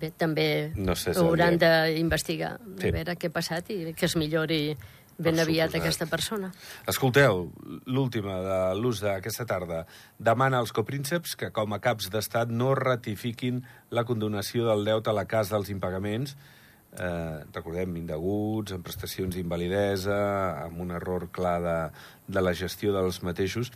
bé, 0.00 0.10
també 0.16 0.72
No 0.76 0.94
sé, 0.96 1.12
hauran 1.16 1.58
d'investigar 1.58 2.58
Sí. 2.80 2.88
a 2.88 2.92
veure 2.92 3.16
què 3.16 3.30
ha 3.30 3.34
passat 3.34 3.70
i 3.70 3.92
que 3.94 4.06
es 4.06 4.16
millori 4.16 4.76
ben 5.16 5.36
Per 5.36 5.44
aviat 5.44 5.70
suposat. 5.70 5.80
aquesta 5.80 6.06
persona. 6.10 6.48
Escolteu, 6.90 7.52
l'última 7.86 8.40
de 8.42 8.80
l'ús 8.80 8.98
d'aquesta 9.00 9.46
tarda. 9.46 9.84
Demana 10.18 10.58
als 10.58 10.72
coprínceps 10.74 11.36
que, 11.38 11.52
com 11.54 11.72
a 11.72 11.78
caps 11.78 12.10
d'estat, 12.10 12.50
no 12.50 12.74
ratifiquin 12.74 13.62
la 13.90 14.02
condonació 14.04 14.66
del 14.66 14.84
deute 14.84 15.10
a 15.10 15.12
la 15.14 15.24
cas 15.30 15.50
dels 15.54 15.70
impagaments, 15.70 16.34
eh, 16.98 17.44
recordem, 17.54 17.96
indeguts, 18.00 18.74
amb 18.74 18.84
prestacions 18.86 19.34
d'invalidesa, 19.34 20.16
amb 20.64 20.80
un 20.84 20.94
error 20.94 21.28
clar 21.34 21.58
de, 21.64 21.76
de 22.28 22.44
la 22.44 22.54
gestió 22.54 22.94
dels 22.94 23.22
mateixos, 23.26 23.72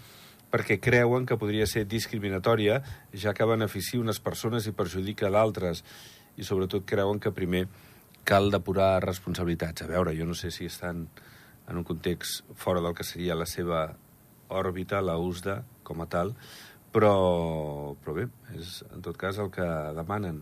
perquè 0.52 0.78
creuen 0.80 1.26
que 1.28 1.36
podria 1.36 1.66
ser 1.68 1.84
discriminatòria, 1.88 2.80
ja 3.12 3.34
que 3.36 3.48
beneficia 3.48 4.00
unes 4.00 4.20
persones 4.20 4.66
i 4.66 4.76
perjudica 4.76 5.30
d'altres. 5.30 5.84
I 6.38 6.46
sobretot 6.46 6.86
creuen 6.88 7.20
que 7.20 7.34
primer 7.34 7.66
cal 8.28 8.50
depurar 8.52 9.02
responsabilitats. 9.04 9.84
A 9.84 9.90
veure, 9.90 10.14
jo 10.16 10.26
no 10.28 10.36
sé 10.36 10.50
si 10.54 10.68
estan 10.68 11.08
en 11.68 11.76
un 11.76 11.84
context 11.84 12.44
fora 12.56 12.80
del 12.80 12.94
que 12.96 13.04
seria 13.04 13.36
la 13.36 13.46
seva 13.46 13.90
òrbita, 14.48 15.02
la 15.04 15.18
USDA, 15.20 15.62
com 15.84 16.00
a 16.00 16.08
tal, 16.08 16.34
però, 16.92 17.94
però 18.00 18.14
bé, 18.16 18.26
és 18.56 18.80
en 18.88 19.04
tot 19.04 19.16
cas 19.20 19.38
el 19.42 19.50
que 19.52 19.66
demanen. 19.96 20.40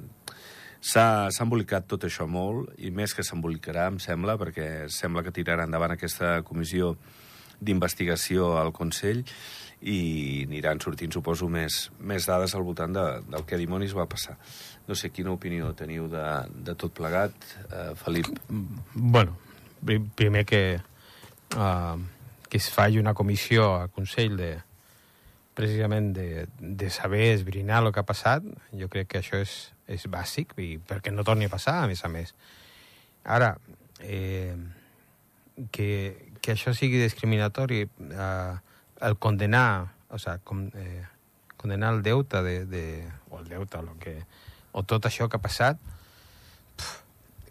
S'ha 0.81 1.29
embolicat 1.43 1.87
tot 1.89 2.05
això 2.07 2.27
molt, 2.31 2.73
i 2.79 2.91
més 2.91 3.15
que 3.15 3.25
s'embolicarà, 3.27 3.89
em 3.91 3.99
sembla, 4.03 4.37
perquè 4.39 4.87
sembla 4.93 5.23
que 5.27 5.33
tirarà 5.35 5.65
endavant 5.67 5.95
aquesta 5.97 6.43
comissió 6.47 6.97
d'investigació 7.61 8.57
al 8.61 8.73
Consell 8.77 9.23
i 9.87 10.45
aniran 10.47 10.81
sortint, 10.81 11.13
suposo, 11.13 11.49
més, 11.53 11.91
més 12.01 12.27
dades 12.29 12.55
al 12.57 12.65
voltant 12.65 12.93
de, 12.97 13.05
del 13.29 13.45
que 13.49 13.59
dimonis 13.61 13.95
va 13.97 14.07
passar. 14.09 14.37
No 14.89 14.95
sé 14.97 15.11
quina 15.13 15.33
opinió 15.35 15.73
teniu 15.77 16.07
de, 16.09 16.25
de 16.65 16.75
tot 16.79 16.95
plegat, 16.97 17.35
eh, 17.71 17.91
Felip. 18.01 18.29
Bueno, 18.95 19.37
pri- 19.85 20.01
primer 20.17 20.45
que, 20.49 20.63
uh, 21.57 21.97
que 22.49 22.57
es 22.61 22.71
faci 22.73 22.99
una 23.01 23.15
comissió 23.15 23.75
al 23.83 23.91
Consell 23.91 24.37
de, 24.41 24.53
precisament 25.57 26.13
de, 26.15 26.47
de 26.61 26.91
saber 26.93 27.33
esbrinar 27.33 27.81
el 27.83 27.93
que 27.93 28.03
ha 28.03 28.09
passat, 28.09 28.45
jo 28.77 28.91
crec 28.93 29.09
que 29.15 29.23
això 29.23 29.41
és, 29.41 29.57
és 29.89 30.05
bàsic, 30.13 30.53
i 30.61 30.77
perquè 30.79 31.13
no 31.15 31.25
torni 31.25 31.49
a 31.49 31.53
passar, 31.53 31.79
a 31.83 31.89
més 31.91 32.05
a 32.05 32.13
més. 32.13 32.35
Ara, 33.25 33.55
eh, 34.05 34.55
que, 35.73 35.89
que 36.45 36.55
això 36.55 36.77
sigui 36.77 37.01
discriminatori, 37.01 37.87
eh, 37.89 38.55
el 39.09 39.17
condenar, 39.17 39.95
o 40.13 40.21
sea, 40.21 40.39
com, 40.45 40.67
eh, 40.77 41.05
condenar 41.57 41.95
el 41.97 42.03
deute 42.05 42.43
de, 42.45 42.59
de, 42.69 42.85
o 43.31 43.41
el 43.41 43.49
deute, 43.49 43.81
o, 43.81 43.97
que, 44.01 44.19
o 44.73 44.85
tot 44.85 45.09
això 45.09 45.31
que 45.33 45.41
ha 45.41 45.43
passat, 45.43 45.81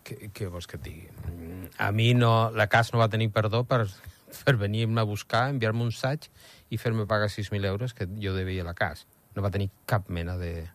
què, 0.05 0.29
què 0.29 0.47
vols 0.53 0.69
que 0.69 0.77
et 0.77 0.85
digui? 0.85 1.07
Mm, 1.25 1.71
A 1.81 1.89
mi 1.91 2.13
no, 2.13 2.51
la 2.53 2.69
CAS 2.69 2.93
no 2.93 3.01
va 3.01 3.09
tenir 3.09 3.31
perdó 3.33 3.63
per, 3.65 3.87
per 4.45 4.55
venir-me 4.61 5.01
a 5.01 5.09
buscar, 5.09 5.47
enviar-me 5.49 5.83
un 5.89 5.91
saig 5.91 6.29
i 6.69 6.77
fer-me 6.81 7.05
pagar 7.05 7.29
6.000 7.29 7.65
euros 7.65 7.93
que 7.93 8.07
jo 8.21 8.33
devia 8.33 8.63
la 8.63 8.73
CAS. 8.73 9.05
No 9.35 9.43
va 9.45 9.51
tenir 9.51 9.69
cap 9.85 10.09
mena 10.09 10.37
de, 10.37 10.67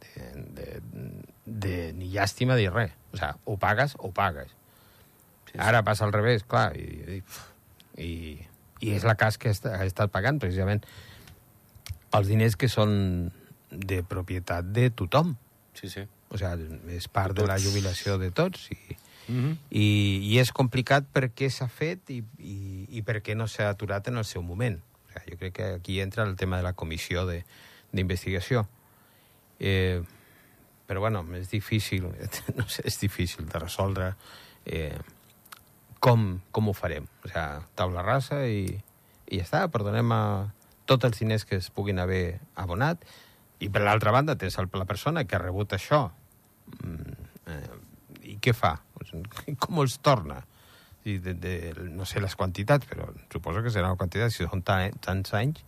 de, 0.00 0.42
de, 0.56 0.68
de 1.44 1.74
ni 1.92 2.10
llàstima 2.12 2.56
ni 2.56 2.68
res. 2.72 2.94
O 3.12 3.16
sigui, 3.18 3.32
o 3.44 3.56
pagues 3.60 3.96
o 3.98 4.12
pagues. 4.12 4.54
Sí, 5.48 5.54
sí. 5.54 5.58
Ara 5.64 5.82
passa 5.84 6.04
al 6.06 6.12
revés, 6.12 6.44
clar, 6.44 6.70
i, 6.76 7.18
i, 7.18 7.22
i, 8.04 8.12
i 8.80 8.94
és 8.94 9.04
la 9.08 9.16
CAS 9.18 9.38
que 9.40 9.52
ha 9.52 9.84
estat 9.84 10.12
pagant 10.14 10.40
precisament 10.40 10.84
els 12.16 12.28
diners 12.28 12.56
que 12.56 12.68
són 12.68 13.30
de 13.70 14.02
propietat 14.08 14.70
de 14.72 14.88
tothom. 14.90 15.34
Sí, 15.76 15.90
sí. 15.92 16.06
O 16.28 16.40
sigui, 16.40 16.80
és 16.96 17.08
part 17.08 17.36
de 17.36 17.46
la 17.48 17.56
Tots. 17.56 17.68
jubilació 17.68 18.18
de 18.20 18.30
tots 18.30 18.70
i, 18.72 18.78
Mm 19.28 19.44
-hmm. 19.44 19.56
i, 19.70 19.86
i 20.32 20.38
és 20.38 20.50
complicat 20.52 21.04
perquè 21.12 21.50
s'ha 21.50 21.68
fet 21.68 22.10
i, 22.10 22.24
i, 22.38 22.86
i 22.88 23.02
perquè 23.02 23.34
no 23.36 23.46
s'ha 23.46 23.68
aturat 23.68 24.08
en 24.08 24.16
el 24.16 24.24
seu 24.24 24.42
moment. 24.42 24.80
Sigui, 25.22 25.36
jo 25.36 25.40
crec 25.42 25.54
que 25.58 25.68
aquí 25.78 26.00
entra 26.00 26.24
el 26.24 26.36
tema 26.36 26.58
de 26.58 26.66
la 26.66 26.74
comissió 26.74 27.26
d'investigació. 27.28 28.66
Eh, 29.58 30.02
però, 30.88 31.00
bueno, 31.04 31.24
és 31.36 31.50
difícil, 31.50 32.08
no 32.58 32.66
sé, 32.68 32.84
és 32.88 33.00
difícil 33.00 33.48
de 33.48 33.60
resoldre 33.60 34.12
eh, 34.64 34.98
com, 36.00 36.38
com 36.50 36.70
ho 36.70 36.76
farem. 36.76 37.08
O 37.24 37.30
sigui, 37.30 37.66
taula 37.78 38.04
rasa 38.06 38.44
i, 38.46 38.68
i 39.28 39.40
ja 39.40 39.46
està, 39.46 39.64
perdonem 39.72 40.14
a 40.14 40.22
tots 40.88 41.04
els 41.04 41.20
diners 41.20 41.44
que 41.44 41.58
es 41.60 41.68
puguin 41.74 42.00
haver 42.00 42.38
abonat 42.56 43.02
i 43.60 43.68
per 43.68 43.82
l'altra 43.84 44.14
banda 44.14 44.38
tens 44.38 44.56
la 44.56 44.88
persona 44.88 45.24
que 45.28 45.36
ha 45.36 45.42
rebut 45.42 45.74
això 45.76 46.06
mm, 46.80 47.26
eh, 47.52 47.76
i 48.32 48.36
què 48.40 48.54
fa? 48.56 48.76
Com 49.60 49.82
els 49.82 49.98
torna? 50.04 50.40
I 51.08 51.16
de, 51.24 51.32
de, 51.40 51.52
no 51.94 52.04
sé 52.08 52.20
les 52.20 52.34
quantitats, 52.36 52.86
però 52.90 53.06
suposo 53.32 53.62
que 53.64 53.70
serà 53.72 53.88
una 53.92 53.96
quantitat, 54.00 54.34
si 54.34 54.44
són 54.44 54.60
tan, 54.66 54.92
tants 55.04 55.32
anys, 55.38 55.62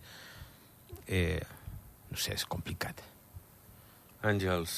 eh, 1.08 1.40
no 2.10 2.18
sé, 2.20 2.34
és 2.36 2.44
complicat. 2.50 3.00
Àngels, 4.26 4.74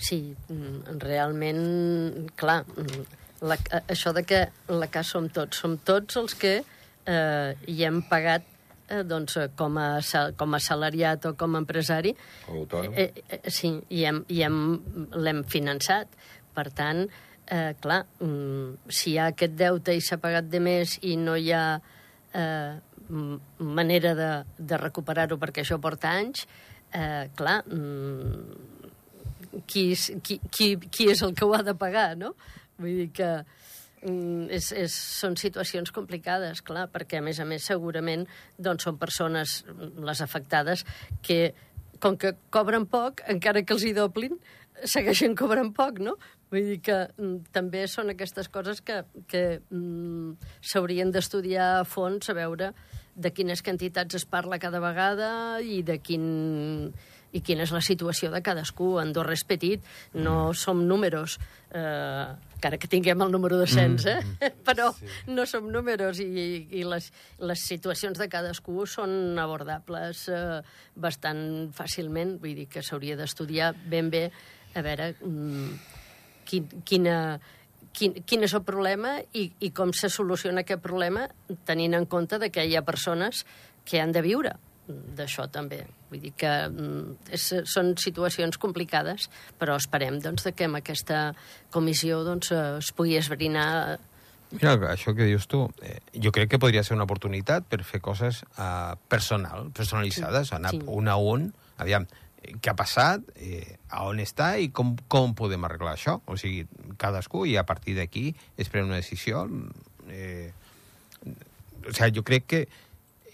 Sí, 0.00 0.34
mm, 0.48 0.94
realment, 1.02 2.30
clar, 2.40 2.62
mm, 2.64 3.02
la, 3.44 3.56
a- 3.76 3.82
això 3.92 4.14
de 4.16 4.22
que 4.24 4.38
la 4.72 4.86
CAS 4.88 5.10
som 5.12 5.26
tots, 5.28 5.58
som 5.60 5.74
tots 5.76 6.16
els 6.16 6.34
que 6.40 6.52
eh, 7.04 7.50
hi 7.68 7.84
hem 7.84 7.98
pagat 8.08 8.42
eh, 8.88 9.02
doncs, 9.04 9.36
eh, 9.36 9.48
com, 9.56 9.76
a, 9.76 10.00
com 10.40 10.54
a 10.56 10.60
salariat 10.60 11.26
o 11.28 11.34
com 11.36 11.54
a 11.54 11.60
empresari, 11.60 12.14
autònom. 12.48 12.94
Eh, 12.96 13.12
eh, 13.28 13.40
sí, 13.52 13.74
i 13.90 14.06
hem, 14.08 14.22
i 14.32 14.40
hem, 14.46 14.56
l'hem 15.20 15.44
finançat. 15.44 16.08
Per 16.56 16.66
tant, 16.72 17.04
eh, 17.04 17.29
clar, 17.82 18.04
mm, 18.22 18.90
si 18.94 19.14
hi 19.14 19.18
ha 19.18 19.30
aquest 19.32 19.56
deute 19.58 19.94
i 19.96 20.02
s'ha 20.04 20.20
pagat 20.22 20.46
de 20.50 20.60
més 20.62 20.98
i 21.02 21.16
no 21.18 21.34
hi 21.36 21.50
ha 21.50 21.64
eh, 22.34 22.78
manera 23.58 24.14
de, 24.14 24.30
de 24.58 24.78
recuperar-ho 24.78 25.38
perquè 25.40 25.64
això 25.64 25.80
porta 25.82 26.12
anys, 26.14 26.46
eh, 26.94 27.26
clar, 27.36 27.60
mm, 27.66 29.64
qui, 29.66 29.90
és, 29.96 30.10
qui, 30.22 30.38
qui, 30.50 30.76
qui 30.90 31.08
és 31.10 31.22
el 31.26 31.34
que 31.34 31.46
ho 31.46 31.54
ha 31.56 31.62
de 31.66 31.74
pagar, 31.74 32.14
no? 32.18 32.34
Vull 32.78 33.02
dir 33.02 33.08
que 33.16 33.30
mm, 33.40 34.46
és, 34.56 34.70
és, 34.84 34.94
són 35.20 35.36
situacions 35.40 35.90
complicades, 35.94 36.62
clar, 36.66 36.86
perquè, 36.92 37.18
a 37.18 37.24
més 37.24 37.40
a 37.42 37.48
més, 37.48 37.66
segurament 37.66 38.26
doncs, 38.58 38.86
són 38.86 39.00
persones, 39.00 39.60
mm, 39.66 40.06
les 40.06 40.22
afectades, 40.26 40.86
que, 41.26 41.52
com 42.00 42.16
que 42.20 42.36
cobren 42.54 42.86
poc, 42.90 43.24
encara 43.28 43.64
que 43.66 43.76
els 43.76 43.86
hi 43.86 43.94
doblin, 43.96 44.38
segueixen 44.88 45.34
cobrant 45.36 45.74
poc, 45.76 45.98
no? 46.00 46.16
Vull 46.50 46.66
dir 46.72 46.80
que 46.82 46.96
mm, 47.08 47.52
també 47.54 47.84
són 47.90 48.10
aquestes 48.12 48.50
coses 48.50 48.82
que, 48.82 49.02
que 49.30 49.60
mm, 49.70 50.50
s'haurien 50.72 51.12
d'estudiar 51.14 51.70
a 51.78 51.86
fons, 51.86 52.30
a 52.30 52.36
veure 52.36 52.72
de 53.20 53.32
quines 53.34 53.62
quantitats 53.62 54.16
es 54.16 54.26
parla 54.26 54.58
cada 54.62 54.80
vegada 54.82 55.30
i 55.60 55.82
de 55.86 55.98
quin 56.02 56.92
i 57.30 57.40
quina 57.46 57.62
és 57.62 57.70
la 57.70 57.82
situació 57.84 58.30
de 58.32 58.40
cadascú. 58.42 58.96
Andorra 58.98 59.36
és 59.36 59.44
petit, 59.46 59.84
no 60.18 60.52
som 60.56 60.82
números, 60.88 61.36
eh, 61.70 62.26
encara 62.56 62.78
que 62.80 62.90
tinguem 62.90 63.22
el 63.22 63.30
número 63.30 63.58
de 63.60 63.68
cens, 63.70 64.06
eh? 64.10 64.18
però 64.66 64.90
no 65.30 65.46
som 65.46 65.70
números 65.70 66.20
i, 66.24 66.66
i 66.74 66.82
les, 66.82 67.10
les 67.38 67.66
situacions 67.70 68.18
de 68.18 68.28
cadascú 68.32 68.82
són 68.86 69.38
abordables 69.38 70.26
eh, 70.28 70.58
bastant 70.98 71.70
fàcilment, 71.76 72.38
vull 72.42 72.58
dir 72.58 72.66
que 72.72 72.82
s'hauria 72.82 73.18
d'estudiar 73.20 73.72
ben 73.86 74.10
bé 74.10 74.26
a 74.74 74.82
veure 74.86 75.12
mm, 75.22 75.99
quin, 76.50 76.66
quina, 76.86 77.16
quin, 77.96 78.18
quin 78.26 78.46
és 78.46 78.54
el 78.56 78.64
problema 78.66 79.18
i, 79.32 79.46
i 79.62 79.70
com 79.76 79.94
se 79.96 80.10
soluciona 80.12 80.64
aquest 80.64 80.82
problema 80.82 81.28
tenint 81.68 81.94
en 81.98 82.08
compte 82.10 82.40
de 82.42 82.50
que 82.50 82.66
hi 82.66 82.76
ha 82.76 82.86
persones 82.86 83.44
que 83.86 84.02
han 84.02 84.12
de 84.16 84.24
viure 84.26 84.56
d'això 84.90 85.46
també. 85.52 85.84
Vull 86.10 86.22
dir 86.24 86.32
que 86.38 86.50
mm, 86.66 87.32
és, 87.36 87.46
són 87.70 87.92
situacions 88.00 88.58
complicades, 88.58 89.28
però 89.58 89.76
esperem 89.78 90.18
doncs, 90.22 90.48
que 90.56 90.66
amb 90.66 90.80
aquesta 90.80 91.28
comissió 91.70 92.24
doncs, 92.26 92.50
eh, 92.50 92.78
es 92.82 92.90
pugui 92.96 93.18
esbrinar 93.20 93.98
Mira, 94.50 94.72
això 94.90 95.12
que 95.14 95.28
dius 95.28 95.44
tu, 95.46 95.60
eh, 95.86 96.00
jo 96.18 96.32
crec 96.34 96.48
que 96.50 96.58
podria 96.58 96.82
ser 96.82 96.96
una 96.96 97.04
oportunitat 97.06 97.68
per 97.70 97.84
fer 97.86 98.00
coses 98.02 98.40
eh, 98.58 98.96
personal, 99.06 99.68
personalitzades, 99.76 100.50
anar 100.56 100.72
sí. 100.74 100.80
un 100.90 101.06
a 101.06 101.14
un, 101.22 101.52
aviam, 101.78 102.08
eh, 102.10 102.29
què 102.40 102.72
ha 102.72 102.76
passat, 102.76 103.24
eh, 103.36 103.76
a 103.92 104.04
on 104.08 104.20
està 104.22 104.54
i 104.58 104.70
com, 104.74 104.94
com 105.12 105.34
podem 105.36 105.64
arreglar 105.66 105.94
això. 105.96 106.18
O 106.26 106.36
sigui, 106.40 106.64
cadascú, 107.00 107.44
i 107.46 107.56
a 107.60 107.66
partir 107.68 107.96
d'aquí 107.98 108.30
es 108.56 108.70
pren 108.72 108.88
una 108.88 109.00
decisió. 109.00 109.44
Eh, 110.08 110.52
o 111.86 111.92
sigui, 111.92 112.14
jo 112.16 112.24
crec 112.26 112.48
que 112.48 112.62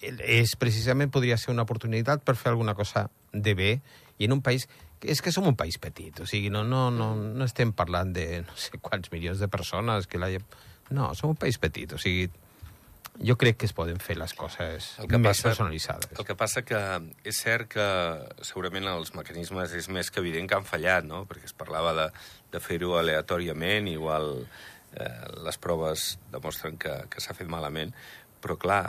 és 0.06 0.56
precisament 0.60 1.10
podria 1.10 1.38
ser 1.40 1.54
una 1.54 1.64
oportunitat 1.64 2.22
per 2.22 2.36
fer 2.36 2.52
alguna 2.52 2.74
cosa 2.76 3.06
de 3.32 3.54
bé 3.56 3.70
i 4.18 4.26
en 4.26 4.36
un 4.36 4.42
país 4.44 4.68
és 5.02 5.20
que 5.22 5.32
som 5.32 5.46
un 5.46 5.56
país 5.56 5.76
petit, 5.78 6.20
o 6.20 6.26
sigui, 6.26 6.48
no, 6.50 6.62
no, 6.64 6.88
no, 6.90 7.10
no 7.14 7.44
estem 7.44 7.72
parlant 7.76 8.14
de 8.16 8.42
no 8.46 8.56
sé 8.56 8.80
quants 8.80 9.12
milions 9.12 9.42
de 9.42 9.48
persones 9.48 10.08
que 10.08 10.18
la... 10.18 10.30
No, 10.88 11.10
som 11.18 11.34
un 11.34 11.38
país 11.38 11.58
petit, 11.60 11.92
o 11.92 11.98
sigui, 12.00 12.30
jo 13.22 13.36
crec 13.40 13.56
que 13.60 13.66
es 13.66 13.72
poden 13.76 13.98
fer 14.02 14.16
les 14.18 14.32
coses 14.36 14.92
El 15.00 15.08
que 15.08 15.18
més 15.18 15.30
passa- 15.36 15.48
personalitzades. 15.50 16.10
El 16.18 16.24
que 16.28 16.34
passa 16.36 16.62
que 16.66 16.80
és 17.24 17.36
cert 17.42 17.68
que 17.72 17.86
segurament 18.44 18.84
els 18.90 19.14
mecanismes 19.14 19.72
és 19.78 19.88
més 19.88 20.10
que 20.10 20.20
evident 20.20 20.48
que 20.48 20.56
han 20.58 20.64
fallat, 20.68 21.04
no? 21.04 21.24
Perquè 21.26 21.44
es 21.48 21.56
parlava 21.56 21.94
de, 21.96 22.08
de 22.52 22.60
fer-ho 22.60 22.96
aleatòriament, 22.98 23.88
igual 23.88 24.46
eh, 24.96 25.08
les 25.46 25.58
proves 25.58 26.18
demostren 26.32 26.76
que, 26.78 26.94
que 27.10 27.20
s'ha 27.24 27.34
fet 27.34 27.48
malament, 27.48 27.94
però 28.42 28.56
clar, 28.60 28.82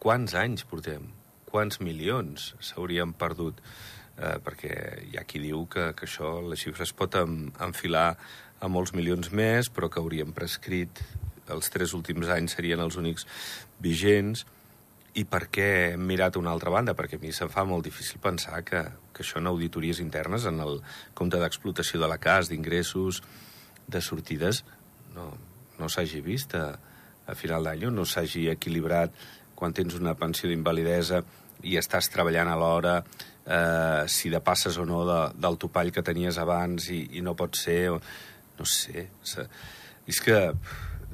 quants 0.00 0.34
anys 0.38 0.64
portem? 0.68 1.08
Quants 1.50 1.80
milions 1.82 2.52
s'haurien 2.62 3.12
perdut? 3.18 3.58
Eh, 4.20 4.36
perquè 4.44 4.74
hi 5.08 5.16
ha 5.18 5.24
qui 5.24 5.40
diu 5.42 5.64
que, 5.70 5.90
que 5.96 6.04
això, 6.06 6.36
la 6.44 6.56
xifra 6.60 6.84
es 6.84 6.92
pot 6.92 7.14
en, 7.16 7.48
enfilar 7.64 8.10
a 8.60 8.68
molts 8.68 8.92
milions 8.92 9.30
més, 9.32 9.70
però 9.72 9.88
que 9.88 10.00
haurien 10.02 10.34
prescrit 10.36 11.00
els 11.50 11.70
tres 11.74 11.94
últims 11.96 12.30
anys 12.32 12.56
serien 12.56 12.80
els 12.82 12.96
únics 13.00 13.26
vigents, 13.82 14.46
i 15.18 15.24
per 15.26 15.48
què 15.50 15.68
hem 15.92 16.04
mirat 16.06 16.36
a 16.36 16.40
una 16.40 16.52
altra 16.54 16.70
banda? 16.70 16.94
Perquè 16.94 17.18
a 17.18 17.22
mi 17.22 17.32
se'm 17.34 17.50
fa 17.50 17.64
molt 17.66 17.82
difícil 17.86 18.20
pensar 18.22 18.62
que, 18.66 18.84
que 19.14 19.24
això 19.24 19.40
en 19.40 19.50
auditories 19.50 19.98
internes, 20.02 20.46
en 20.46 20.60
el 20.62 20.78
compte 21.18 21.40
d'explotació 21.40 21.98
de 22.00 22.10
la 22.10 22.20
cas, 22.22 22.50
d'ingressos, 22.50 23.22
de 23.90 24.00
sortides, 24.00 24.62
no, 25.16 25.32
no 25.80 25.90
s'hagi 25.90 26.22
vist 26.22 26.54
a, 26.54 26.68
a 27.26 27.34
final 27.34 27.66
d'any, 27.66 27.88
no 27.90 28.06
s'hagi 28.06 28.46
equilibrat 28.52 29.16
quan 29.58 29.74
tens 29.76 29.98
una 29.98 30.14
pensió 30.16 30.48
d'invalidesa 30.48 31.24
i 31.66 31.74
estàs 31.76 32.08
treballant 32.12 32.48
alhora, 32.48 33.00
eh, 33.44 34.06
si 34.08 34.30
de 34.32 34.40
passes 34.40 34.78
o 34.78 34.86
no 34.88 35.02
de, 35.08 35.18
del 35.42 35.58
topall 35.60 35.90
que 35.92 36.06
tenies 36.06 36.38
abans 36.38 36.86
i, 36.94 37.02
i 37.18 37.24
no 37.24 37.34
pot 37.36 37.58
ser, 37.58 37.90
o, 37.92 37.98
no 38.56 38.68
sé. 38.68 39.08
És 40.08 40.22
que 40.24 40.38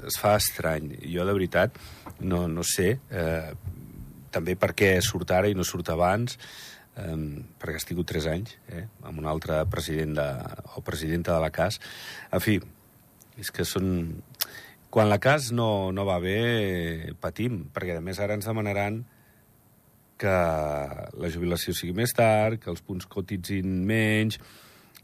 es 0.05 0.19
fa 0.21 0.37
estrany. 0.37 0.93
Jo, 1.09 1.25
de 1.26 1.35
veritat, 1.37 1.76
no, 2.21 2.47
no 2.49 2.65
sé 2.67 2.97
eh, 3.11 3.53
també 4.35 4.57
per 4.61 4.73
què 4.76 4.97
surt 5.05 5.33
ara 5.33 5.49
i 5.49 5.57
no 5.57 5.65
surt 5.65 5.91
abans, 5.95 6.37
eh, 7.00 7.17
perquè 7.61 7.81
has 7.81 7.88
tingut 7.88 8.09
tres 8.11 8.29
anys, 8.31 8.57
eh, 8.69 8.87
amb 9.07 9.23
un 9.23 9.29
altre 9.31 9.62
president 9.73 10.17
de, 10.19 10.29
o 10.76 10.85
presidenta 10.85 11.35
de 11.37 11.45
la 11.45 11.53
CAS. 11.55 11.81
En 12.31 12.45
fi, 12.45 12.61
és 13.41 13.53
que 13.53 13.69
són... 13.69 14.23
Quan 14.97 15.11
la 15.11 15.19
CAS 15.21 15.50
no, 15.53 15.91
no 15.93 16.07
va 16.09 16.17
bé, 16.23 17.12
patim, 17.21 17.67
perquè 17.75 17.99
a 17.99 18.05
més 18.05 18.21
ara 18.23 18.37
ens 18.38 18.47
demanaran 18.49 19.03
que 20.17 20.37
la 21.21 21.31
jubilació 21.33 21.75
sigui 21.76 21.93
més 21.97 22.15
tard, 22.17 22.57
que 22.62 22.71
els 22.73 22.81
punts 22.87 23.05
cotitzin 23.11 23.83
menys, 23.85 24.38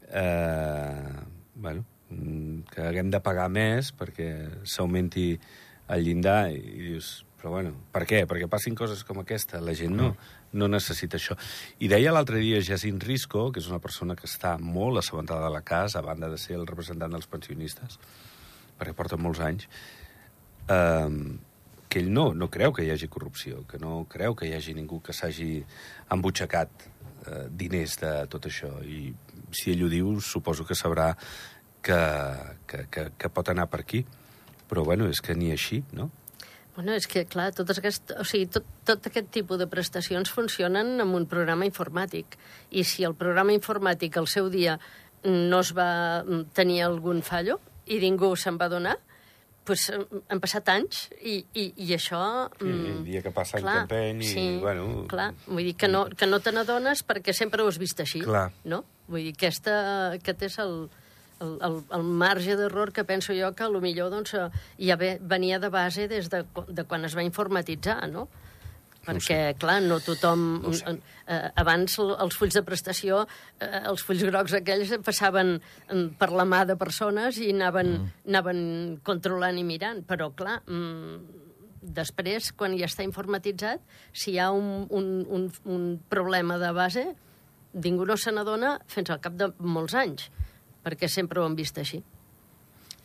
eh, 0.09 1.19
bueno, 1.53 1.85
que 2.09 2.87
haguem 2.87 3.11
de 3.13 3.21
pagar 3.23 3.49
més 3.49 3.91
perquè 3.97 4.29
s'augmenti 4.69 5.27
el 5.93 6.03
llindar 6.05 6.51
i, 6.53 6.61
dius, 6.89 7.23
però 7.39 7.51
bueno, 7.57 7.73
per 7.91 8.05
què? 8.07 8.23
Perquè 8.29 8.47
passin 8.47 8.75
coses 8.75 9.03
com 9.03 9.19
aquesta, 9.19 9.59
la 9.59 9.75
gent 9.75 9.95
no, 9.97 10.13
no 10.55 10.69
necessita 10.71 11.19
això. 11.19 11.35
I 11.83 11.89
deia 11.91 12.13
l'altre 12.15 12.39
dia 12.39 12.61
Jacint 12.63 13.01
Risco, 13.03 13.49
que 13.51 13.59
és 13.59 13.67
una 13.71 13.81
persona 13.83 14.15
que 14.15 14.29
està 14.29 14.55
molt 14.61 15.01
assabentada 15.01 15.49
de 15.49 15.51
la 15.51 15.63
casa, 15.65 15.99
a 15.99 16.05
banda 16.07 16.29
de 16.31 16.39
ser 16.39 16.55
el 16.55 16.67
representant 16.69 17.11
dels 17.11 17.27
pensionistes, 17.27 17.99
perquè 18.79 18.95
porta 18.95 19.19
molts 19.19 19.43
anys, 19.43 19.67
eh, 20.71 21.09
que 21.89 22.01
ell 22.01 22.13
no, 22.15 22.31
no 22.33 22.49
creu 22.49 22.73
que 22.73 22.87
hi 22.87 22.93
hagi 22.93 23.11
corrupció, 23.11 23.65
que 23.69 23.77
no 23.81 24.05
creu 24.09 24.37
que 24.39 24.47
hi 24.47 24.55
hagi 24.55 24.73
ningú 24.77 25.01
que 25.03 25.13
s'hagi 25.13 25.59
embutxacat 26.15 26.87
eh, 27.27 27.43
diners 27.51 27.99
de 28.01 28.13
tot 28.31 28.47
això. 28.49 28.71
I 28.81 29.11
si 29.53 29.75
ell 29.75 29.83
ho 29.85 29.91
diu, 29.91 30.15
suposo 30.23 30.65
que 30.65 30.79
sabrà 30.79 31.11
que, 31.83 32.01
que, 32.67 32.85
que, 32.89 33.07
que 33.19 33.29
pot 33.29 33.51
anar 33.51 33.67
per 33.69 33.83
aquí. 33.83 34.03
Però, 34.69 34.85
bueno, 34.87 35.09
és 35.11 35.21
que 35.21 35.35
ni 35.37 35.51
així, 35.53 35.83
no? 35.93 36.09
Bueno, 36.73 36.95
és 36.97 37.05
que, 37.05 37.27
clar, 37.29 37.51
tot 37.53 37.69
aquest, 37.69 38.15
o 38.17 38.23
sigui, 38.25 38.47
tot, 38.49 38.65
tot 38.87 39.05
aquest 39.09 39.29
tipus 39.35 39.59
de 39.61 39.67
prestacions 39.69 40.31
funcionen 40.33 40.95
amb 41.03 41.19
un 41.19 41.27
programa 41.29 41.67
informàtic. 41.69 42.39
I 42.73 42.85
si 42.87 43.05
el 43.05 43.13
programa 43.13 43.53
informàtic 43.53 44.17
al 44.17 44.29
seu 44.31 44.49
dia 44.49 44.79
no 45.23 45.59
es 45.61 45.73
va 45.77 46.23
mm, 46.23 46.47
tenir 46.57 46.81
algun 46.87 47.21
fallo 47.23 47.59
i 47.85 47.99
ningú 48.01 48.31
se'n 48.39 48.57
va 48.57 48.71
donar, 48.71 48.95
pues, 49.67 49.85
mm, 49.93 50.23
han 50.33 50.41
passat 50.41 50.73
anys 50.73 51.05
i, 51.21 51.37
i, 51.53 51.67
i 51.85 51.93
això... 51.93 52.23
Sí, 52.57 52.73
el 52.73 53.05
dia 53.05 53.21
que 53.21 53.35
passa 53.35 53.59
en 53.59 53.67
clar, 53.67 53.77
campeny 53.83 54.25
i, 54.25 54.31
sí, 54.33 54.47
bueno, 54.63 55.05
Clar, 55.11 55.29
vull 55.45 55.69
dir 55.69 55.77
que 55.77 55.91
no, 55.91 56.07
que 56.09 56.27
no 56.31 56.41
te 56.41 56.55
n'adones 56.55 57.05
perquè 57.05 57.37
sempre 57.37 57.61
ho 57.61 57.69
has 57.69 57.77
vist 57.77 58.01
així. 58.01 58.23
Clar. 58.25 58.47
No? 58.65 58.81
Vull 59.05 59.27
dir, 59.29 59.37
aquesta, 59.37 59.77
aquest 60.17 60.47
és 60.49 60.59
el, 60.63 60.87
el, 61.41 61.57
el, 61.61 61.81
el 61.97 62.03
marge 62.03 62.55
d'error 62.59 62.93
que 62.93 63.03
penso 63.03 63.33
jo 63.33 63.53
que 63.55 63.69
millor 63.81 64.11
doncs, 64.11 64.33
eh, 64.33 64.49
ja 64.79 64.95
ve, 64.95 65.17
venia 65.21 65.59
de 65.59 65.69
base 65.69 66.07
des 66.07 66.29
de, 66.29 66.45
de 66.67 66.83
quan 66.83 67.05
es 67.05 67.15
va 67.15 67.23
informatitzar, 67.23 68.07
no? 68.09 68.27
Perquè, 69.03 69.55
clar, 69.59 69.81
no 69.83 69.99
tothom... 69.99 70.43
No 70.63 70.71
sé. 70.71 70.93
eh, 71.27 71.49
abans 71.59 71.97
els 71.99 72.37
fulls 72.39 72.55
de 72.55 72.63
prestació, 72.63 73.25
eh, 73.59 73.81
els 73.89 74.03
fulls 74.03 74.23
grocs 74.23 74.55
aquells 74.55 74.93
passaven 75.03 75.57
mm, 75.57 76.13
per 76.19 76.29
la 76.31 76.45
mà 76.47 76.63
de 76.69 76.77
persones 76.79 77.39
i 77.43 77.49
anaven, 77.51 77.91
mm. 77.97 78.13
anaven 78.31 78.61
controlant 79.03 79.59
i 79.59 79.65
mirant. 79.67 79.99
Però, 80.07 80.29
clar, 80.31 80.61
mm, 80.63 81.43
després, 81.83 82.53
quan 82.55 82.77
ja 82.79 82.87
està 82.87 83.03
informatitzat, 83.03 83.83
si 84.15 84.33
hi 84.33 84.39
ha 84.39 84.51
un, 84.55 84.87
un, 84.89 85.11
un, 85.27 85.51
un 85.67 85.83
problema 86.09 86.55
de 86.61 86.71
base, 86.71 87.05
ningú 87.73 88.07
no 88.07 88.15
se 88.15 88.31
n'adona 88.31 88.77
fins 88.87 89.11
al 89.11 89.19
cap 89.19 89.35
de 89.35 89.51
molts 89.59 89.97
anys, 89.99 90.29
perquè 90.83 91.09
sempre 91.09 91.41
ho 91.41 91.47
han 91.47 91.57
vist 91.57 91.77
així. 91.81 92.01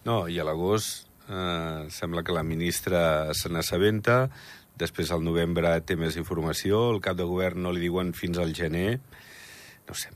No, 0.06 0.26
i 0.28 0.38
a 0.38 0.46
l'agost 0.46 1.08
eh, 1.28 1.88
sembla 1.92 2.24
que 2.24 2.34
la 2.36 2.44
ministra 2.46 3.34
se 3.34 3.50
n'assabenta, 3.52 4.26
després 4.78 5.10
al 5.12 5.24
novembre 5.26 5.74
té 5.86 5.96
més 5.98 6.16
informació, 6.20 6.88
el 6.92 7.02
cap 7.04 7.18
de 7.18 7.26
govern 7.28 7.62
no 7.64 7.74
li 7.74 7.82
diuen 7.86 8.14
fins 8.14 8.38
al 8.38 8.54
gener. 8.54 9.00
No 9.88 9.96
sé, 9.98 10.12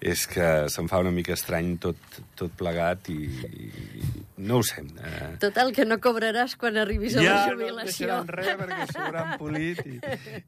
és 0.00 0.26
que 0.30 0.46
se'm 0.72 0.88
fa 0.88 1.00
una 1.02 1.10
mica 1.12 1.34
estrany 1.36 1.74
tot, 1.82 1.98
tot 2.38 2.52
plegat 2.56 3.10
i, 3.12 3.18
i 3.20 4.12
no 4.40 4.60
ho 4.60 4.64
sé. 4.64 4.80
Eh, 4.80 5.30
Total, 5.42 5.72
que 5.76 5.84
no 5.84 5.98
cobraràs 6.00 6.56
quan 6.60 6.78
arribis 6.80 7.16
a 7.18 7.24
la 7.24 7.34
no 7.34 7.54
jubilació. 7.54 8.08
deixaran 8.08 8.30
res 8.32 8.52
perquè 8.60 8.86
s'hauran 8.92 9.32
polit 9.40 9.82
i, 9.84 9.98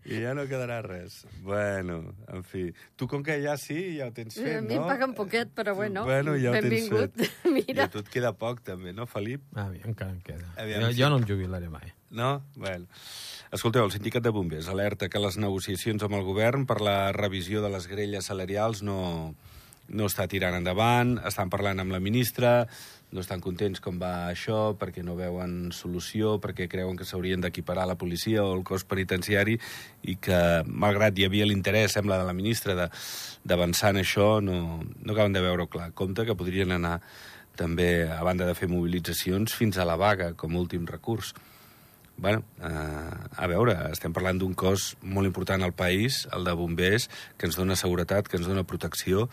i 0.08 0.22
ja 0.24 0.32
no 0.38 0.46
quedarà 0.48 0.80
res. 0.86 1.22
Bueno, 1.44 2.00
en 2.32 2.44
fi. 2.48 2.68
Tu, 2.96 3.08
com 3.10 3.24
que 3.26 3.38
ja 3.44 3.58
sí, 3.60 3.98
ja 3.98 4.08
ho 4.08 4.14
tens 4.16 4.38
fet, 4.38 4.58
a 4.58 4.64
mi 4.64 4.76
no? 4.76 4.82
em 4.82 4.88
paguen 4.94 5.16
poquet, 5.18 5.52
però 5.54 5.74
bueno, 5.78 6.06
bueno 6.08 6.36
ja 6.40 6.54
benvingut. 6.56 7.16
Mira. 7.52 7.82
I 7.82 7.86
a 7.86 7.90
tu 7.92 8.00
et 8.04 8.12
queda 8.12 8.32
poc, 8.32 8.62
també, 8.64 8.94
no, 8.96 9.06
Felip? 9.10 9.44
Ah, 9.54 9.66
a 9.66 9.72
mi 9.72 9.82
encara 9.84 10.14
em 10.14 10.22
queda. 10.24 10.48
Aviam, 10.56 10.88
jo, 10.88 10.94
jo 11.02 11.12
no 11.12 11.20
em 11.20 11.28
jubilaré 11.28 11.68
mai. 11.72 11.92
No? 12.12 12.42
Bueno. 12.54 12.86
Escolteu, 13.52 13.84
el 13.84 13.92
sindicat 13.92 14.24
de 14.24 14.32
bombers 14.32 14.68
alerta 14.68 15.08
que 15.08 15.20
les 15.20 15.38
negociacions 15.40 16.04
amb 16.04 16.16
el 16.16 16.26
govern 16.28 16.66
per 16.68 16.80
la 16.84 17.12
revisió 17.16 17.64
de 17.64 17.72
les 17.72 17.88
grelles 17.88 18.28
salarials 18.28 18.84
no, 18.84 19.34
no 19.88 20.08
està 20.08 20.28
tirant 20.28 20.54
endavant, 20.56 21.18
estan 21.28 21.50
parlant 21.52 21.80
amb 21.82 21.92
la 21.92 22.00
ministra, 22.00 22.66
no 23.12 23.20
estan 23.20 23.42
contents 23.44 23.80
com 23.84 23.98
va 24.00 24.28
això, 24.30 24.72
perquè 24.80 25.04
no 25.04 25.18
veuen 25.18 25.72
solució, 25.76 26.38
perquè 26.40 26.68
creuen 26.72 26.96
que 26.96 27.04
s'haurien 27.08 27.44
d'equiparar 27.44 27.84
la 27.88 27.98
policia 28.00 28.44
o 28.44 28.54
el 28.56 28.64
cos 28.64 28.86
penitenciari 28.88 29.58
i 30.08 30.16
que, 30.16 30.40
malgrat 30.68 31.18
hi 31.18 31.28
havia 31.28 31.48
l'interès, 31.48 31.92
sembla, 31.96 32.20
de 32.20 32.28
la 32.28 32.36
ministra 32.36 32.88
d'avançar 33.44 33.92
en 33.92 34.00
això, 34.00 34.34
no, 34.40 34.80
no 34.80 35.12
acaben 35.12 35.36
de 35.36 35.44
veure 35.44 35.68
clar. 35.68 35.90
Compte 35.96 36.24
que 36.28 36.36
podrien 36.36 36.72
anar 36.72 37.00
també, 37.56 38.08
a 38.08 38.22
banda 38.24 38.48
de 38.48 38.56
fer 38.56 38.70
mobilitzacions, 38.72 39.52
fins 39.52 39.76
a 39.76 39.84
la 39.84 39.98
vaga 40.00 40.32
com 40.32 40.56
últim 40.56 40.88
recurs. 40.88 41.34
Bueno, 42.22 42.44
eh, 42.62 43.14
a 43.34 43.46
veure, 43.50 43.74
estem 43.90 44.12
parlant 44.14 44.38
d'un 44.38 44.52
cos 44.54 44.92
molt 45.02 45.26
important 45.26 45.64
al 45.66 45.72
país, 45.74 46.20
el 46.30 46.46
de 46.46 46.52
bombers, 46.54 47.08
que 47.34 47.48
ens 47.48 47.58
dona 47.58 47.74
seguretat, 47.74 48.30
que 48.30 48.38
ens 48.38 48.46
dona 48.46 48.62
protecció. 48.62 49.26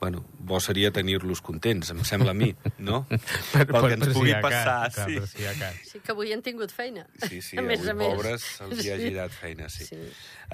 Bueno, 0.00 0.24
bo 0.42 0.58
seria 0.60 0.90
tenir-los 0.90 1.38
contents, 1.40 1.92
em 1.94 2.02
sembla 2.04 2.34
a 2.34 2.36
mi, 2.36 2.50
no? 2.82 3.04
Pel 3.54 3.70
que 3.70 3.94
ens 3.94 4.08
si 4.10 4.16
pugui 4.18 4.34
cas, 4.34 4.42
passar, 4.42 4.90
clar, 4.96 5.06
sí. 5.06 5.20
per 5.22 5.30
si 5.30 5.46
cas. 5.62 5.78
Sí 5.86 6.02
que 6.02 6.16
avui 6.16 6.34
han 6.34 6.42
tingut 6.42 6.74
feina. 6.74 7.06
Sí, 7.28 7.38
sí, 7.38 7.56
a 7.62 7.64
més 7.64 7.86
avui, 7.86 7.94
a 7.94 7.98
més. 8.02 8.18
pobres, 8.18 8.50
se'ls 8.58 8.82
hi 8.82 8.90
ha 8.90 8.98
girat 9.04 9.38
feina, 9.38 9.70
sí. 9.70 9.86
Sí. 9.86 10.02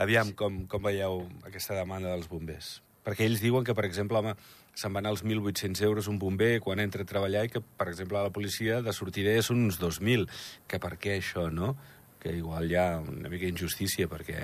Aviam, 0.05 0.37
com, 0.37 0.67
com 0.69 0.85
veieu 0.85 1.25
aquesta 1.49 1.81
demanda 1.81 2.13
dels 2.13 2.29
bombers? 2.29 2.83
Perquè 3.03 3.25
ells 3.27 3.41
diuen 3.43 3.65
que, 3.65 3.75
per 3.75 3.89
exemple, 3.89 4.21
home, 4.21 4.37
se'n 4.75 4.93
van 4.97 5.07
als 5.07 5.23
1.800 5.25 5.83
euros 5.85 6.07
un 6.09 6.19
bomber 6.19 6.61
quan 6.65 6.81
entra 6.81 7.03
a 7.05 7.09
treballar 7.09 7.45
i 7.45 7.51
que, 7.53 7.61
per 7.61 7.89
exemple, 7.93 8.19
a 8.19 8.23
la 8.27 8.33
policia 8.33 8.81
de 8.83 8.93
sortida 8.97 9.35
ja 9.37 9.43
són 9.45 9.67
uns 9.67 9.79
2.000. 9.81 10.25
Que 10.67 10.81
per 10.81 10.95
què 10.99 11.19
això, 11.19 11.49
no? 11.53 11.75
Que 12.23 12.33
igual 12.39 12.71
hi 12.71 12.77
ha 12.81 12.87
una 13.03 13.29
mica 13.29 13.45
d'injustícia 13.45 14.09
perquè 14.09 14.39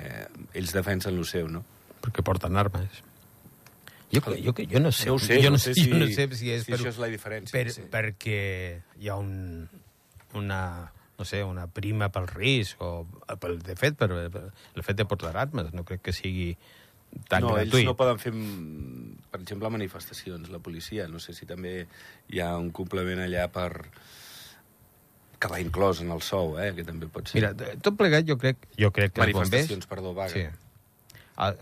ells 0.53 0.73
defensen 0.75 1.17
el 1.17 1.25
seu, 1.25 1.47
no? 1.49 1.63
Perquè 2.03 2.21
porten 2.23 2.55
armes. 2.61 3.01
Jo, 4.11 4.21
jo, 4.25 4.53
jo 4.57 4.79
no 4.81 4.91
sé, 4.91 5.09
No 5.09 5.19
sé, 5.19 5.35
jo 5.43 5.51
no 5.51 5.57
sé, 5.61 5.73
si- 5.75 5.89
jo 5.89 5.97
no 5.99 6.07
sé 6.07 6.25
si 6.33 6.49
és 6.51 6.63
si 6.65 6.71
per, 6.71 6.79
això 6.79 6.89
és 6.89 6.97
la 6.97 7.07
diferència, 7.11 7.51
Per, 7.53 7.71
sí. 7.71 7.83
perquè 7.91 8.81
hi 8.97 9.07
ha 9.09 9.15
un, 9.21 9.67
una, 10.33 10.91
no 11.19 11.25
sé, 11.25 11.43
una 11.43 11.67
prima 11.67 12.09
pel 12.09 12.25
risc 12.27 12.81
o 12.81 13.05
pel, 13.39 13.59
de 13.61 13.75
fet, 13.77 13.95
per, 13.99 14.07
per 14.33 14.45
el 14.75 14.83
fet 14.83 14.97
de 14.97 15.05
portar 15.05 15.35
armes. 15.37 15.69
No 15.73 15.83
crec 15.85 16.01
que 16.01 16.13
sigui 16.13 16.55
tan 17.29 17.43
no, 17.45 17.53
gratuït. 17.55 17.81
ells 17.81 17.89
no 17.89 17.95
poden 17.97 18.21
fer, 18.21 18.33
mm, 18.33 19.29
per 19.31 19.41
exemple, 19.41 19.69
manifestacions, 19.73 20.49
la 20.53 20.61
policia. 20.63 21.07
No 21.07 21.19
sé 21.19 21.33
si 21.37 21.47
també 21.49 21.87
hi 22.29 22.41
ha 22.43 22.55
un 22.57 22.71
complement 22.75 23.21
allà 23.25 23.47
per 23.53 23.69
que 25.39 25.47
va 25.47 25.59
inclòs 25.63 26.01
en 26.03 26.11
el 26.11 26.21
sou, 26.25 26.57
eh, 26.59 26.73
que 26.75 26.83
també 26.83 27.07
pot 27.07 27.29
ser. 27.29 27.39
Mira, 27.39 27.75
tot 27.79 27.95
plegat 27.99 28.27
jo 28.27 28.35
crec, 28.37 28.65
jo 28.77 28.91
crec 28.91 29.13
que 29.15 29.23
els 29.23 29.33
bombers... 29.33 29.53
Manifestacions, 29.53 29.87
perdó, 29.87 30.13
vaga. 30.17 30.33
Sí. 30.33 31.21
El, 31.39 31.61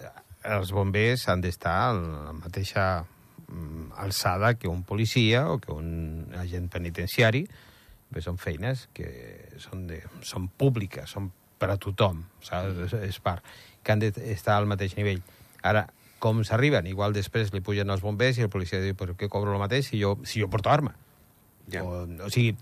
els 0.58 0.74
bombers 0.74 1.28
han 1.30 1.44
d'estar 1.44 1.76
a 1.86 1.94
la 1.94 2.34
mateixa 2.40 2.88
mm, 3.04 3.92
alçada 4.04 4.56
que 4.58 4.68
un 4.72 4.82
policia 4.88 5.46
o 5.52 5.60
que 5.62 5.72
un 5.76 6.34
agent 6.42 6.72
penitenciari, 6.74 7.46
perquè 8.08 8.24
són 8.26 8.40
feines 8.42 8.88
que 8.98 9.12
són, 9.62 9.86
de, 9.92 10.02
són 10.26 10.48
públiques, 10.50 11.12
són 11.14 11.30
per 11.60 11.72
a 11.74 11.78
tothom, 11.82 12.24
saps? 12.44 12.80
És, 12.88 12.96
és 13.10 13.20
part, 13.24 13.46
que 13.84 13.94
han 13.94 14.04
d'estar 14.04 14.58
al 14.58 14.70
mateix 14.70 14.96
nivell. 14.98 15.22
Ara, 15.66 15.88
com 16.20 16.42
s'arriben? 16.46 16.88
Igual 16.90 17.14
després 17.14 17.54
li 17.54 17.62
pugen 17.66 17.94
els 17.94 18.02
bombers 18.02 18.40
i 18.40 18.46
el 18.46 18.54
policia 18.54 18.82
diu, 18.82 18.98
però 18.98 19.16
què 19.18 19.30
cobro 19.30 19.54
el 19.54 19.62
mateix 19.62 19.92
si 19.92 20.02
jo, 20.02 20.16
si 20.26 20.42
jo 20.42 20.50
porto 20.50 20.72
arma? 20.74 20.96
Ja. 21.72 21.84
O, 21.84 22.06
o 22.26 22.30
sigui, 22.34 22.56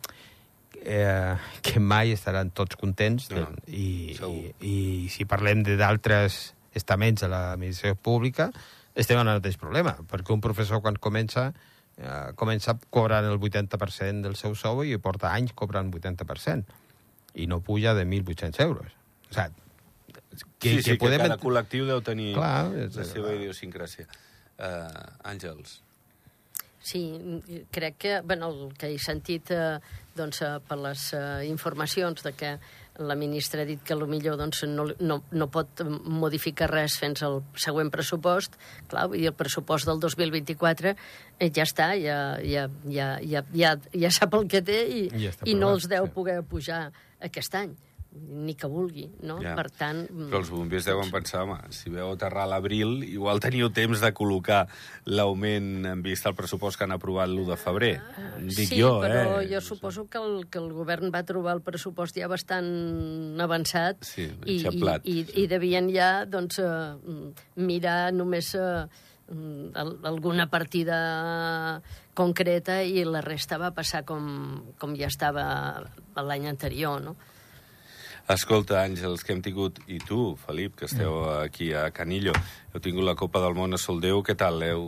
eh, 0.81 1.35
que 1.61 1.79
mai 1.79 2.11
estaran 2.11 2.51
tots 2.55 2.77
contents 2.79 3.29
No, 3.33 3.47
i, 3.67 4.15
segur. 4.17 4.51
i, 4.59 4.71
i 5.05 5.09
si 5.13 5.27
parlem 5.29 5.63
de 5.65 5.77
d'altres 5.79 6.55
estaments 6.75 7.23
de 7.23 7.29
l'administració 7.31 7.95
pública 7.95 8.49
estem 8.95 9.19
en 9.19 9.27
el 9.27 9.39
mateix 9.41 9.57
problema, 9.59 9.95
perquè 10.07 10.33
un 10.35 10.43
professor 10.43 10.81
quan 10.83 10.99
comença 10.99 11.49
eh, 11.97 12.31
comença 12.39 12.77
cobrant 12.89 13.27
el 13.27 13.39
80% 13.39 14.23
del 14.23 14.35
seu 14.39 14.55
sou 14.55 14.83
i 14.83 14.95
porta 14.99 15.31
anys 15.35 15.55
cobrant 15.55 15.91
80% 15.91 16.83
i 17.35 17.47
no 17.47 17.59
puja 17.61 17.93
de 17.93 18.05
1.800 18.05 18.59
euros. 18.63 18.91
O 19.29 19.33
sigui, 19.33 19.53
que, 20.59 20.69
sí, 20.69 20.81
sí, 20.81 20.91
que, 20.91 20.97
podem... 20.99 21.21
cada 21.21 21.37
col·lectiu 21.39 21.85
deu 21.87 22.01
tenir 22.01 22.33
Clar, 22.35 22.71
és- 22.85 22.95
la 22.95 23.05
seva 23.07 23.33
idiosincràsia. 23.35 24.07
Uh, 24.55 25.27
Àngels, 25.27 25.81
Sí, 26.85 27.01
crec 27.73 27.95
que, 27.97 28.21
bueno, 28.21 28.51
el 28.51 28.73
que 28.77 28.91
he 28.93 28.99
sentit 29.01 29.49
eh, 29.49 29.79
doncs, 30.13 30.43
eh, 30.45 30.59
per 30.67 30.75
les 30.77 31.07
eh, 31.17 31.47
informacions 31.49 32.21
de 32.21 32.31
que 32.37 32.51
la 32.97 33.15
ministra 33.15 33.63
ha 33.63 33.67
dit 33.67 33.81
que 33.83 33.95
millor 34.07 34.37
doncs, 34.39 34.63
no, 34.69 34.87
no, 34.99 35.19
no 35.31 35.47
pot 35.51 35.81
modificar 35.85 36.69
res 36.71 36.97
fins 37.01 37.23
al 37.25 37.41
següent 37.59 37.91
pressupost, 37.91 38.55
clar, 38.91 39.07
vull 39.11 39.19
dir, 39.19 39.31
el 39.31 39.37
pressupost 39.37 39.89
del 39.89 39.99
2024 40.03 40.93
eh, 40.93 41.49
ja 41.49 41.65
està, 41.65 41.91
ja, 41.99 42.19
ja, 42.43 42.67
ja, 42.87 43.09
ja, 43.21 43.43
ja, 43.53 43.75
ja 43.93 44.13
sap 44.13 44.37
el 44.39 44.47
que 44.51 44.63
té 44.65 44.79
i, 44.87 45.03
Ja 45.19 45.33
i 45.45 45.57
no 45.57 45.73
els 45.75 45.89
deu 45.91 46.07
sí. 46.07 46.13
poder 46.15 46.39
pujar 46.47 46.85
aquest 47.23 47.55
any 47.59 47.75
ni 48.15 48.53
que 48.55 48.67
vulgui, 48.71 49.09
no? 49.27 49.35
Ja. 49.43 49.53
Per 49.57 49.65
tant... 49.75 50.05
mm, 50.07 50.29
però 50.31 50.39
els 50.39 50.49
bombers 50.53 50.85
deuen 50.87 51.09
pensar, 51.11 51.41
home, 51.43 51.57
si 51.75 51.89
veu 51.91 52.13
aterrar 52.13 52.45
a 52.45 52.51
l'abril, 52.53 53.01
igual 53.03 53.41
teniu 53.43 53.67
temps 53.75 53.99
de 53.99 54.11
col·locar 54.15 54.61
l'augment 55.05 55.85
en 55.91 56.03
vista 56.05 56.29
al 56.31 56.35
pressupost 56.37 56.79
que 56.79 56.85
han 56.87 56.95
aprovat 56.95 57.27
l'1 57.29 57.47
de 57.51 57.57
febrer. 57.59 57.93
Dic 58.45 58.69
sí, 58.71 58.79
jo, 58.79 58.93
però 59.03 59.41
eh? 59.41 59.49
jo 59.51 59.59
suposo 59.61 60.07
que 60.07 60.21
el, 60.21 60.45
que 60.47 60.61
el 60.63 60.71
govern 60.73 61.11
va 61.13 61.25
trobar 61.27 61.57
el 61.57 61.63
pressupost 61.65 62.15
ja 62.15 62.29
bastant 62.31 63.35
avançat 63.43 64.03
Sí, 64.07 64.29
i, 64.45 64.61
i, 64.63 64.85
i, 65.03 65.17
sí. 65.25 65.41
i 65.43 65.47
devien 65.51 65.91
ja 65.91 66.23
doncs, 66.25 66.59
eh, 66.63 67.27
mirar 67.59 68.13
només 68.15 68.53
eh, 68.55 68.87
al- 69.75 69.95
alguna 70.07 70.47
partida 70.47 71.81
concreta 72.15 72.79
i 72.85 73.03
la 73.03 73.21
resta 73.25 73.57
va 73.59 73.73
passar 73.75 74.03
com, 74.07 74.25
com 74.79 74.95
ja 74.95 75.09
estava 75.11 75.45
l'any 76.15 76.47
anterior, 76.47 77.01
no? 77.03 77.15
Escolta, 78.25 78.79
Àngels, 78.81 79.21
que 79.21 79.35
hem 79.35 79.41
tingut, 79.45 79.77
i 79.85 79.99
tu, 80.01 80.33
Felip, 80.47 80.73
que 80.79 80.87
esteu 80.89 81.19
aquí 81.43 81.67
a 81.77 81.91
Canillo, 81.93 82.33
heu 82.73 82.81
tingut 82.81 83.05
la 83.05 83.13
Copa 83.13 83.37
del 83.43 83.53
Món 83.53 83.77
a 83.77 83.79
Soldeu, 83.81 84.23
què 84.25 84.33
tal? 84.33 84.63
Heu, 84.65 84.87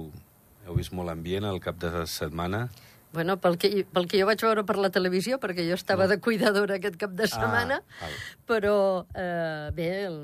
heu 0.66 0.78
vist 0.80 0.96
molt 0.98 1.14
ambient 1.14 1.46
el 1.46 1.62
cap 1.62 1.78
de 1.78 2.08
setmana? 2.10 2.66
Bueno, 3.14 3.38
pel 3.40 3.56
que, 3.62 3.70
pel 3.94 4.10
que 4.10 4.20
jo 4.20 4.26
vaig 4.28 4.42
veure 4.44 4.66
per 4.68 4.76
la 4.82 4.90
televisió, 4.94 5.38
perquè 5.42 5.64
jo 5.70 5.78
estava 5.78 6.10
de 6.10 6.18
cuidadora 6.22 6.76
aquest 6.76 6.98
cap 7.00 7.14
de 7.16 7.30
setmana, 7.30 7.80
val. 8.02 8.18
però 8.50 8.76
eh, 9.14 9.70
bé, 9.78 9.88
el, 10.10 10.20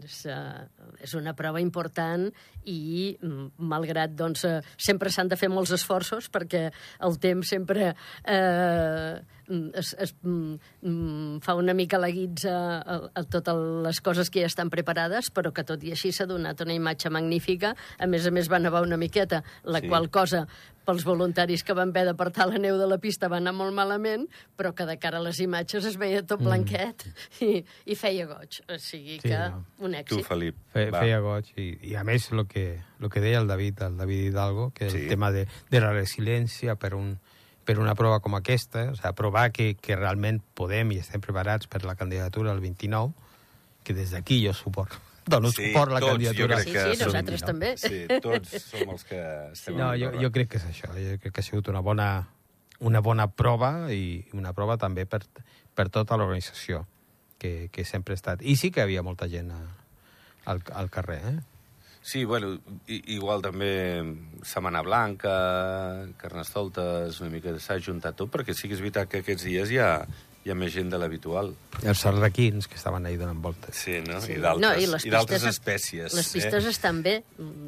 és, 0.00 0.18
eh, 0.32 0.64
és 1.06 1.14
una 1.16 1.36
prova 1.38 1.62
important 1.62 2.26
i, 2.64 3.14
mm, 3.20 3.46
malgrat, 3.70 4.16
doncs, 4.18 4.48
eh, 4.48 4.58
sempre 4.80 5.12
s'han 5.12 5.28
de 5.28 5.38
fer 5.38 5.52
molts 5.52 5.76
esforços 5.76 6.32
perquè 6.32 6.66
el 7.06 7.20
temps 7.22 7.52
sempre 7.52 7.92
eh, 7.92 9.22
es, 9.74 9.94
es 9.98 10.14
mm, 10.22 10.54
mm, 10.82 11.38
fa 11.40 11.54
una 11.54 11.74
mica 11.74 11.98
la 11.98 12.10
guitza 12.10 12.54
a, 12.80 12.96
a 13.14 13.22
totes 13.24 13.54
les 13.86 14.00
coses 14.00 14.30
que 14.30 14.40
ja 14.44 14.46
estan 14.50 14.70
preparades, 14.70 15.30
però 15.30 15.52
que 15.52 15.64
tot 15.64 15.82
i 15.84 15.92
així 15.94 16.12
s'ha 16.12 16.26
donat 16.26 16.60
una 16.64 16.74
imatge 16.74 17.10
magnífica. 17.10 17.74
A 17.98 18.06
més 18.06 18.26
a 18.26 18.30
més, 18.34 18.50
va 18.50 18.58
nevar 18.58 18.82
una 18.82 18.96
miqueta, 18.96 19.42
la 19.64 19.80
Sí. 19.80 19.88
qual 19.88 20.10
cosa 20.10 20.46
pels 20.86 21.02
voluntaris 21.04 21.64
que 21.66 21.74
van 21.74 21.90
haver 21.90 22.04
d'apartar 22.06 22.46
la 22.46 22.58
neu 22.62 22.76
de 22.78 22.86
la 22.86 22.98
pista 23.02 23.26
va 23.28 23.38
anar 23.40 23.52
molt 23.52 23.74
malament, 23.74 24.28
però 24.56 24.70
que 24.72 24.86
de 24.86 24.94
cara 25.02 25.18
a 25.18 25.22
les 25.24 25.40
imatges 25.42 25.84
es 25.84 25.96
veia 25.98 26.22
tot 26.22 26.38
blanquet 26.40 27.02
i, 27.42 27.64
i 27.90 27.94
feia 27.98 28.26
goig. 28.30 28.60
O 28.70 28.78
sigui 28.78 29.16
Sí, 29.18 29.28
que 29.28 29.36
no. 29.36 29.64
un 29.80 29.90
Tu, 29.92 29.98
èxit. 29.98 30.24
Felip. 30.28 30.56
Fe, 30.72 30.90
va. 30.94 31.00
feia 31.02 31.18
goig 31.20 31.50
i, 31.58 31.66
i 31.90 31.96
a 31.98 32.04
més 32.06 32.30
el 32.30 32.46
que, 32.46 32.78
lo 33.02 33.10
que 33.10 33.20
deia 33.20 33.40
el 33.42 33.48
David, 33.50 33.82
el 33.82 33.96
David 33.98 34.28
Hidalgo, 34.30 34.70
que 34.72 34.88
Sí. 34.90 35.02
el 35.02 35.08
tema 35.08 35.32
de, 35.32 35.48
de 35.70 35.80
la 35.80 35.92
resiliència 35.92 36.76
per, 36.76 36.94
un, 36.94 37.18
per 37.66 37.80
una 37.82 37.96
prova 37.98 38.20
com 38.22 38.36
aquesta, 38.38 38.86
o 38.92 38.96
sigui, 38.96 39.12
provar 39.18 39.48
que, 39.52 39.72
que 39.82 39.96
realment 39.98 40.38
podem 40.54 40.92
i 40.94 41.00
estem 41.02 41.20
preparats 41.24 41.66
per 41.66 41.82
la 41.84 41.96
candidatura 41.98 42.52
al 42.54 42.60
29, 42.62 43.12
que 43.82 43.94
des 43.94 44.12
d'aquí 44.14 44.38
jo 44.46 44.54
suport, 44.54 44.94
dono 45.26 45.50
Sí, 45.50 45.68
suport 45.72 45.90
a 45.90 45.94
la 45.96 46.00
tots, 46.00 46.12
candidatura. 46.14 46.60
Sí, 46.62 46.70
sí, 46.70 46.94
som- 46.96 47.06
nosaltres 47.10 47.42
també. 47.42 47.72
Sí, 47.76 48.04
tots 48.22 48.54
som 48.70 48.92
els 48.94 49.04
que 49.04 49.18
estem 49.52 49.76
No, 49.76 49.92
en 49.94 50.00
jo, 50.00 50.12
jo 50.22 50.30
crec 50.32 50.48
que 50.54 50.60
és 50.62 50.66
això. 50.70 50.92
Jo 50.94 51.18
crec 51.18 51.32
que 51.34 51.42
ha 51.42 51.46
sigut 51.46 51.68
una 51.74 51.80
bona, 51.82 52.08
una 52.78 53.00
bona 53.02 53.26
prova 53.34 53.90
i 53.92 54.24
una 54.32 54.52
prova 54.54 54.76
també 54.78 55.04
per, 55.06 55.24
per 55.74 55.88
tota 55.90 56.16
l'organització 56.16 56.84
que, 57.38 57.68
que 57.74 57.84
sempre 57.84 58.14
ha 58.14 58.20
estat. 58.22 58.42
I 58.46 58.54
sí 58.56 58.70
que 58.70 58.80
hi 58.80 58.86
havia 58.86 59.02
molta 59.02 59.26
gent 59.28 59.50
a, 59.50 59.60
al, 60.46 60.62
al 60.72 60.90
carrer, 60.94 61.20
eh? 61.26 61.36
Sí, 62.06 62.20
bueno, 62.24 62.52
i, 62.86 63.00
igual 63.16 63.40
també 63.42 63.72
Setmana 64.46 64.78
Blanca, 64.86 65.32
Carnestoltes, 66.20 67.18
una 67.20 67.32
mica 67.32 67.54
s'ha 67.58 67.80
juntat 67.82 68.14
tot, 68.20 68.30
perquè 68.30 68.54
sí 68.54 68.68
que 68.70 68.76
és 68.78 68.82
veritat 68.84 69.10
que 69.10 69.24
aquests 69.24 69.42
dies 69.48 69.72
hi 69.74 69.80
ha, 69.82 69.90
hi 70.46 70.52
ha 70.52 70.54
més 70.54 70.70
gent 70.74 70.92
de 70.92 71.00
l'habitual. 71.02 71.50
Els 71.82 72.04
sarraquins 72.06 72.68
que 72.70 72.78
estaven 72.78 73.08
ahí 73.10 73.16
donant 73.18 73.40
voltes. 73.42 73.74
Sí, 73.82 73.98
no? 74.06 74.20
Sí. 74.22 74.36
I 74.36 74.40
d'altres 74.44 74.62
No, 74.62 74.70
i 74.78 74.86
les 74.92 75.06
i 75.08 75.10
d'altres 75.10 75.42
pistes- 75.42 75.58
espècies. 75.58 76.14
Les 76.14 76.30
pistes 76.36 76.64
eh? 76.64 76.74
estan 76.76 77.02
bé. 77.02 77.16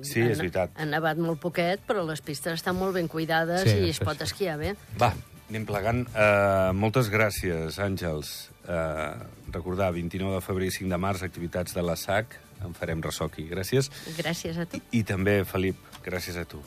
Sí, 0.07 0.20
és 0.22 0.37
Han- 0.38 0.44
veritat. 0.44 0.70
Han 0.79 0.94
nevat 0.94 1.18
molt 1.18 1.40
poquet, 1.42 1.83
però 1.88 2.07
les 2.07 2.22
pistes 2.22 2.55
estan 2.61 2.77
molt 2.79 2.94
ben 2.94 3.09
cuidades 3.11 3.66
Sí, 3.66 3.74
i 3.88 3.90
es 3.90 3.98
pot 3.98 4.18
sí. 4.22 4.29
esquiar 4.31 4.59
bé. 4.62 4.77
Va, 5.03 5.11
anem 5.51 5.66
plegant. 5.66 6.05
Uh, 6.14 6.70
moltes 6.79 7.11
gràcies, 7.11 7.81
Àngels. 7.83 8.51
Uh, 8.68 9.16
recordar, 9.51 9.90
29 9.96 10.37
de 10.38 10.44
febrer 10.46 10.68
i 10.68 10.70
5 10.70 10.90
de 10.94 10.98
març, 11.01 11.22
activitats 11.27 11.74
de 11.74 11.83
la 11.83 11.96
SAC. 11.96 12.38
En 12.64 12.75
farem 12.75 13.03
ressò 13.05 13.29
aquí. 13.29 13.47
Gràcies. 13.51 13.90
Gràcies 14.18 14.59
a 14.59 14.66
tu. 14.66 14.81
I 14.92 15.05
també, 15.07 15.40
Felip, 15.49 15.77
gràcies 16.05 16.37
a 16.40 16.44
tu. 16.49 16.62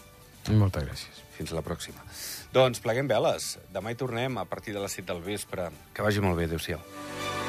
Moltes 0.49 0.87
gràcies. 0.87 1.21
Fins 1.37 1.53
la 1.53 1.61
pròxima. 1.65 2.01
Doncs 2.53 2.81
pleguem 2.83 3.07
veles. 3.09 3.57
Demà 3.73 3.93
hi 3.93 3.99
tornem 3.99 4.37
a 4.41 4.45
partir 4.49 4.73
de 4.73 4.81
les 4.81 4.97
7 4.97 5.07
del 5.13 5.21
vespre. 5.25 5.69
Que 5.93 6.05
vagi 6.05 6.23
molt 6.23 6.39
bé. 6.39 6.49
Adéu-siau. 6.49 7.40